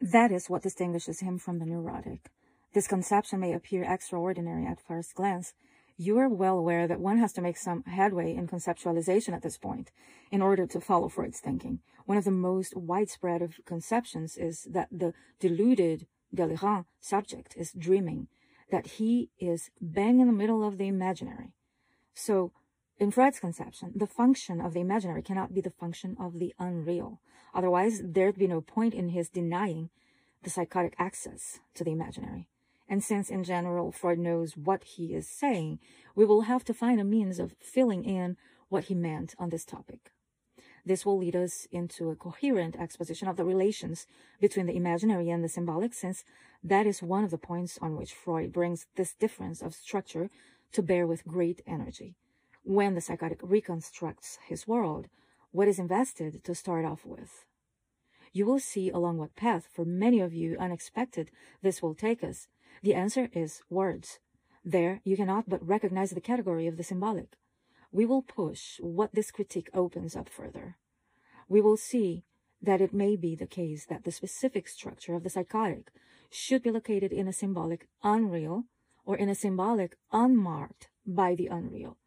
That 0.00 0.32
is 0.32 0.50
what 0.50 0.62
distinguishes 0.62 1.20
him 1.20 1.38
from 1.38 1.60
the 1.60 1.66
neurotic. 1.66 2.30
This 2.74 2.88
conception 2.88 3.38
may 3.38 3.52
appear 3.52 3.84
extraordinary 3.84 4.66
at 4.66 4.80
first 4.80 5.14
glance, 5.14 5.54
you 5.96 6.18
are 6.18 6.28
well 6.28 6.58
aware 6.58 6.86
that 6.88 7.00
one 7.00 7.18
has 7.18 7.32
to 7.34 7.40
make 7.40 7.56
some 7.56 7.84
headway 7.84 8.34
in 8.34 8.48
conceptualization 8.48 9.32
at 9.32 9.42
this 9.42 9.58
point 9.58 9.90
in 10.30 10.42
order 10.42 10.66
to 10.66 10.80
follow 10.80 11.08
Freud's 11.08 11.40
thinking. 11.40 11.80
One 12.06 12.18
of 12.18 12.24
the 12.24 12.30
most 12.30 12.76
widespread 12.76 13.42
of 13.42 13.60
conceptions 13.64 14.36
is 14.36 14.66
that 14.70 14.88
the 14.90 15.14
deluded, 15.40 16.06
delirant 16.34 16.86
subject 17.00 17.54
is 17.56 17.72
dreaming, 17.72 18.28
that 18.70 18.86
he 18.86 19.30
is 19.38 19.70
bang 19.80 20.20
in 20.20 20.26
the 20.26 20.32
middle 20.32 20.64
of 20.66 20.78
the 20.78 20.88
imaginary. 20.88 21.52
So, 22.12 22.52
in 22.98 23.10
Freud's 23.10 23.40
conception, 23.40 23.92
the 23.94 24.06
function 24.06 24.60
of 24.60 24.72
the 24.72 24.80
imaginary 24.80 25.22
cannot 25.22 25.52
be 25.52 25.60
the 25.60 25.70
function 25.70 26.16
of 26.18 26.38
the 26.38 26.54
unreal. 26.58 27.20
Otherwise, 27.52 28.00
there'd 28.04 28.38
be 28.38 28.46
no 28.46 28.60
point 28.60 28.94
in 28.94 29.08
his 29.08 29.28
denying 29.28 29.90
the 30.42 30.50
psychotic 30.50 30.94
access 30.98 31.60
to 31.74 31.82
the 31.82 31.90
imaginary. 31.90 32.48
And 32.88 33.02
since 33.02 33.30
in 33.30 33.44
general 33.44 33.92
Freud 33.92 34.18
knows 34.18 34.56
what 34.56 34.84
he 34.84 35.14
is 35.14 35.28
saying, 35.28 35.78
we 36.14 36.24
will 36.24 36.42
have 36.42 36.64
to 36.64 36.74
find 36.74 37.00
a 37.00 37.04
means 37.04 37.38
of 37.38 37.54
filling 37.60 38.04
in 38.04 38.36
what 38.68 38.84
he 38.84 38.94
meant 38.94 39.34
on 39.38 39.48
this 39.48 39.64
topic. 39.64 40.12
This 40.86 41.06
will 41.06 41.16
lead 41.16 41.34
us 41.34 41.66
into 41.72 42.10
a 42.10 42.16
coherent 42.16 42.76
exposition 42.76 43.26
of 43.26 43.36
the 43.36 43.44
relations 43.44 44.06
between 44.38 44.66
the 44.66 44.76
imaginary 44.76 45.30
and 45.30 45.42
the 45.42 45.48
symbolic, 45.48 45.94
since 45.94 46.24
that 46.62 46.86
is 46.86 47.02
one 47.02 47.24
of 47.24 47.30
the 47.30 47.38
points 47.38 47.78
on 47.80 47.96
which 47.96 48.12
Freud 48.12 48.52
brings 48.52 48.86
this 48.96 49.14
difference 49.14 49.62
of 49.62 49.74
structure 49.74 50.30
to 50.72 50.82
bear 50.82 51.06
with 51.06 51.26
great 51.26 51.62
energy. 51.66 52.16
When 52.64 52.94
the 52.94 53.00
psychotic 53.00 53.38
reconstructs 53.42 54.38
his 54.46 54.68
world, 54.68 55.08
what 55.52 55.68
is 55.68 55.78
invested 55.78 56.44
to 56.44 56.54
start 56.54 56.84
off 56.84 57.06
with? 57.06 57.46
You 58.32 58.44
will 58.44 58.58
see 58.58 58.90
along 58.90 59.18
what 59.18 59.36
path, 59.36 59.68
for 59.72 59.84
many 59.84 60.20
of 60.20 60.34
you 60.34 60.56
unexpected, 60.58 61.30
this 61.62 61.80
will 61.80 61.94
take 61.94 62.24
us. 62.24 62.48
The 62.84 62.94
answer 62.94 63.28
is 63.32 63.62
words. 63.68 64.20
There, 64.64 65.00
you 65.04 65.16
cannot 65.16 65.48
but 65.48 65.66
recognize 65.66 66.10
the 66.10 66.20
category 66.20 66.66
of 66.68 66.76
the 66.76 66.84
symbolic 66.84 67.36
we 67.94 68.04
will 68.04 68.22
push 68.22 68.80
what 68.80 69.14
this 69.14 69.30
critique 69.30 69.70
opens 69.72 70.16
up 70.16 70.28
further. 70.28 70.76
We 71.48 71.60
will 71.60 71.76
see 71.76 72.24
that 72.60 72.80
it 72.80 72.92
may 72.92 73.14
be 73.14 73.36
the 73.36 73.46
case 73.46 73.86
that 73.86 74.02
the 74.02 74.10
specific 74.10 74.66
structure 74.66 75.14
of 75.14 75.22
the 75.22 75.30
psychotic 75.30 75.92
should 76.28 76.64
be 76.64 76.72
located 76.72 77.12
in 77.12 77.28
a 77.28 77.32
symbolic 77.32 77.86
unreal 78.02 78.64
or 79.06 79.16
in 79.16 79.28
a 79.28 79.34
symbolic 79.36 79.96
unmarked 80.10 80.88
by 81.06 81.36
the 81.36 81.46
unreal. 81.46 81.98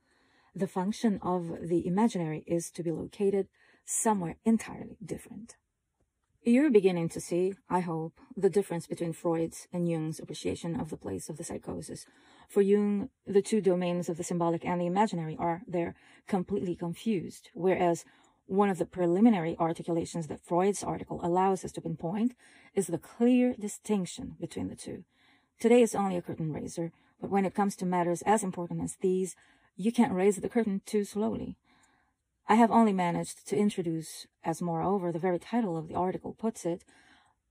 The 0.54 0.68
function 0.68 1.20
of 1.22 1.70
the 1.70 1.88
imaginary 1.88 2.44
is 2.46 2.70
to 2.72 2.84
be 2.84 2.92
located 2.92 3.48
somewhere 3.86 4.36
entirely 4.44 4.98
different. 5.04 5.56
You're 6.48 6.72
beginning 6.72 7.10
to 7.10 7.20
see, 7.20 7.56
I 7.70 7.82
hope, 7.82 8.22
the 8.38 8.50
difference 8.50 8.88
between 8.88 9.12
Freud's 9.12 9.68
and 9.74 9.86
Jung's 9.86 10.18
appreciation 10.18 10.80
of 10.80 10.90
the 10.90 10.96
place 10.96 11.28
of 11.28 11.36
the 11.36 11.44
psychosis. 11.44 12.06
For 12.48 12.62
Jung, 12.62 13.10
the 13.26 13.42
two 13.42 13.60
domains 13.60 14.08
of 14.08 14.16
the 14.16 14.24
symbolic 14.24 14.64
and 14.64 14.80
the 14.80 14.86
imaginary 14.86 15.36
are 15.38 15.64
there 15.68 15.94
completely 16.26 16.74
confused, 16.74 17.50
whereas 17.54 18.06
one 18.46 18.70
of 18.70 18.78
the 18.78 18.86
preliminary 18.86 19.58
articulations 19.60 20.28
that 20.28 20.40
Freud's 20.40 20.86
article 20.86 21.20
allows 21.22 21.66
us 21.66 21.74
to 21.74 21.82
pinpoint 21.82 22.34
is 22.74 22.88
the 22.88 22.98
clear 22.98 23.54
distinction 23.60 24.38
between 24.40 24.70
the 24.70 24.76
two. 24.78 25.04
Today 25.60 25.82
is 25.82 25.96
only 25.96 26.16
a 26.16 26.22
curtain 26.22 26.54
raiser, 26.54 26.94
but 27.20 27.30
when 27.30 27.44
it 27.44 27.56
comes 27.56 27.76
to 27.76 27.86
matters 27.86 28.22
as 28.22 28.42
important 28.42 28.82
as 28.82 28.96
these, 29.02 29.36
you 29.76 29.92
can't 29.92 30.14
raise 30.14 30.38
the 30.38 30.48
curtain 30.48 30.82
too 30.86 31.04
slowly. 31.04 31.58
I 32.50 32.56
have 32.56 32.72
only 32.72 32.94
managed 32.94 33.46
to 33.48 33.58
introduce, 33.58 34.26
as 34.42 34.62
moreover 34.62 35.12
the 35.12 35.20
very 35.20 35.38
title 35.38 35.76
of 35.76 35.90
the 35.90 35.96
article 35.96 36.34
puts 36.34 36.66
it, 36.66 36.86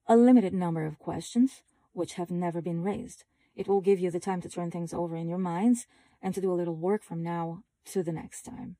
a 0.06 0.16
limited 0.16 0.54
number 0.54 0.87
of 0.87 0.98
questions 0.98 1.62
which 1.92 2.14
have 2.14 2.30
never 2.30 2.62
been 2.62 2.82
raised. 2.82 3.24
It 3.54 3.68
will 3.68 3.82
give 3.82 4.00
you 4.00 4.11
the 4.11 4.20
time 4.20 4.40
to 4.40 4.48
turn 4.48 4.70
things 4.70 4.94
over 4.94 5.14
in 5.16 5.28
your 5.28 5.38
minds 5.38 5.87
and 6.22 6.35
to 6.35 6.40
do 6.40 6.50
a 6.50 6.54
little 6.54 6.76
work 6.76 7.02
from 7.02 7.22
now 7.22 7.62
to 7.87 8.02
the 8.02 8.12
next 8.12 8.42
time. 8.42 8.76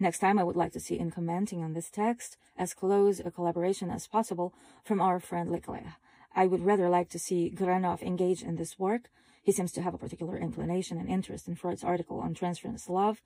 Next 0.00 0.18
time, 0.18 0.38
I 0.38 0.44
would 0.44 0.56
like 0.56 0.72
to 0.72 0.80
see 0.80 0.98
in 0.98 1.12
commenting 1.12 1.62
on 1.62 1.74
this 1.74 1.90
text 1.90 2.36
as 2.56 2.74
close 2.74 3.20
a 3.20 3.30
collaboration 3.30 3.88
as 3.88 4.08
possible 4.08 4.52
from 4.84 5.00
our 5.00 5.20
friend 5.20 5.50
Leclaire. 5.50 5.96
I 6.34 6.46
would 6.46 6.64
rather 6.64 6.88
like 6.88 7.08
to 7.10 7.18
see 7.18 7.54
Granoff 7.54 8.02
engage 8.02 8.42
in 8.42 8.56
this 8.56 8.78
work. 8.78 9.10
He 9.42 9.52
seems 9.52 9.72
to 9.72 9.82
have 9.82 9.94
a 9.94 9.98
particular 9.98 10.36
inclination 10.36 10.98
and 10.98 11.08
interest 11.08 11.46
in 11.46 11.54
Freud's 11.54 11.84
article 11.84 12.18
on 12.20 12.34
transference 12.34 12.88
love, 12.88 13.22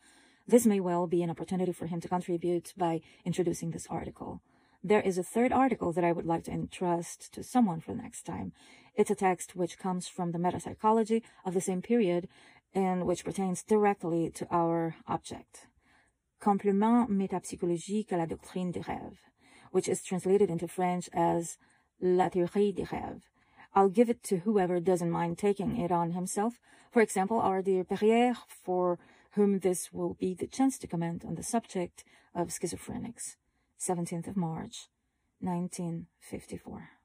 this 0.51 0.67
may 0.67 0.81
well 0.81 1.07
be 1.07 1.23
an 1.23 1.31
opportunity 1.31 1.73
for 1.73 1.87
him 1.87 2.01
to 2.01 2.09
contribute 2.09 2.75
by 2.77 3.01
introducing 3.25 3.71
this 3.71 3.87
article. 3.89 4.43
There 4.83 5.01
is 5.01 5.17
a 5.17 5.23
third 5.23 5.53
article 5.53 5.93
that 5.93 6.05
I 6.05 6.13
would 6.13 6.27
like 6.27 6.45
to 6.45 6.51
entrust 6.51 7.33
to 7.35 7.43
someone 7.43 7.81
for 7.81 7.93
the 7.93 8.03
next 8.03 8.23
time. 8.23 8.53
It's 8.97 9.11
a 9.11 9.15
text 9.15 9.55
which 9.55 9.79
comes 9.79 10.09
from 10.09 10.33
the 10.33 10.39
metapsychology 10.39 11.23
of 11.45 11.55
the 11.55 11.61
same 11.61 11.83
period 11.83 12.29
and 12.75 13.07
which 13.07 13.25
pertains 13.25 13.63
directly 13.63 14.31
to 14.31 14.47
our 14.51 14.97
object. 15.07 15.69
Complément 16.43 17.09
métapsychologique 17.09 18.13
à 18.13 18.19
la 18.19 18.27
doctrine 18.27 18.73
des 18.73 18.81
rêves, 18.81 19.19
which 19.71 19.89
is 19.89 20.03
translated 20.03 20.51
into 20.51 20.67
French 20.67 21.09
as 21.13 21.59
La 22.01 22.29
théorie 22.31 22.75
des 22.75 22.87
rêves. 22.87 23.23
I'll 23.75 23.91
give 23.91 24.09
it 24.09 24.23
to 24.25 24.39
whoever 24.39 24.81
doesn't 24.81 25.11
mind 25.11 25.39
taking 25.39 25.77
it 25.77 25.93
on 25.93 26.13
himself. 26.13 26.55
For 26.91 27.03
example, 27.03 27.39
our 27.39 27.63
dear 27.63 27.85
Perrier 27.85 28.35
for 28.49 28.99
whom 29.33 29.61
this 29.61 29.93
will 29.93 30.15
be 30.15 30.35
the 30.35 30.47
chance 30.47 30.79
to 30.79 30.87
comment 30.87 31.25
on 31.25 31.35
the 31.35 31.43
subject 31.43 32.05
of 32.35 32.49
schizophrenics. 32.49 33.37
17th 33.79 34.29
of 34.29 34.37
March, 34.37 34.89
1954. 35.41 37.00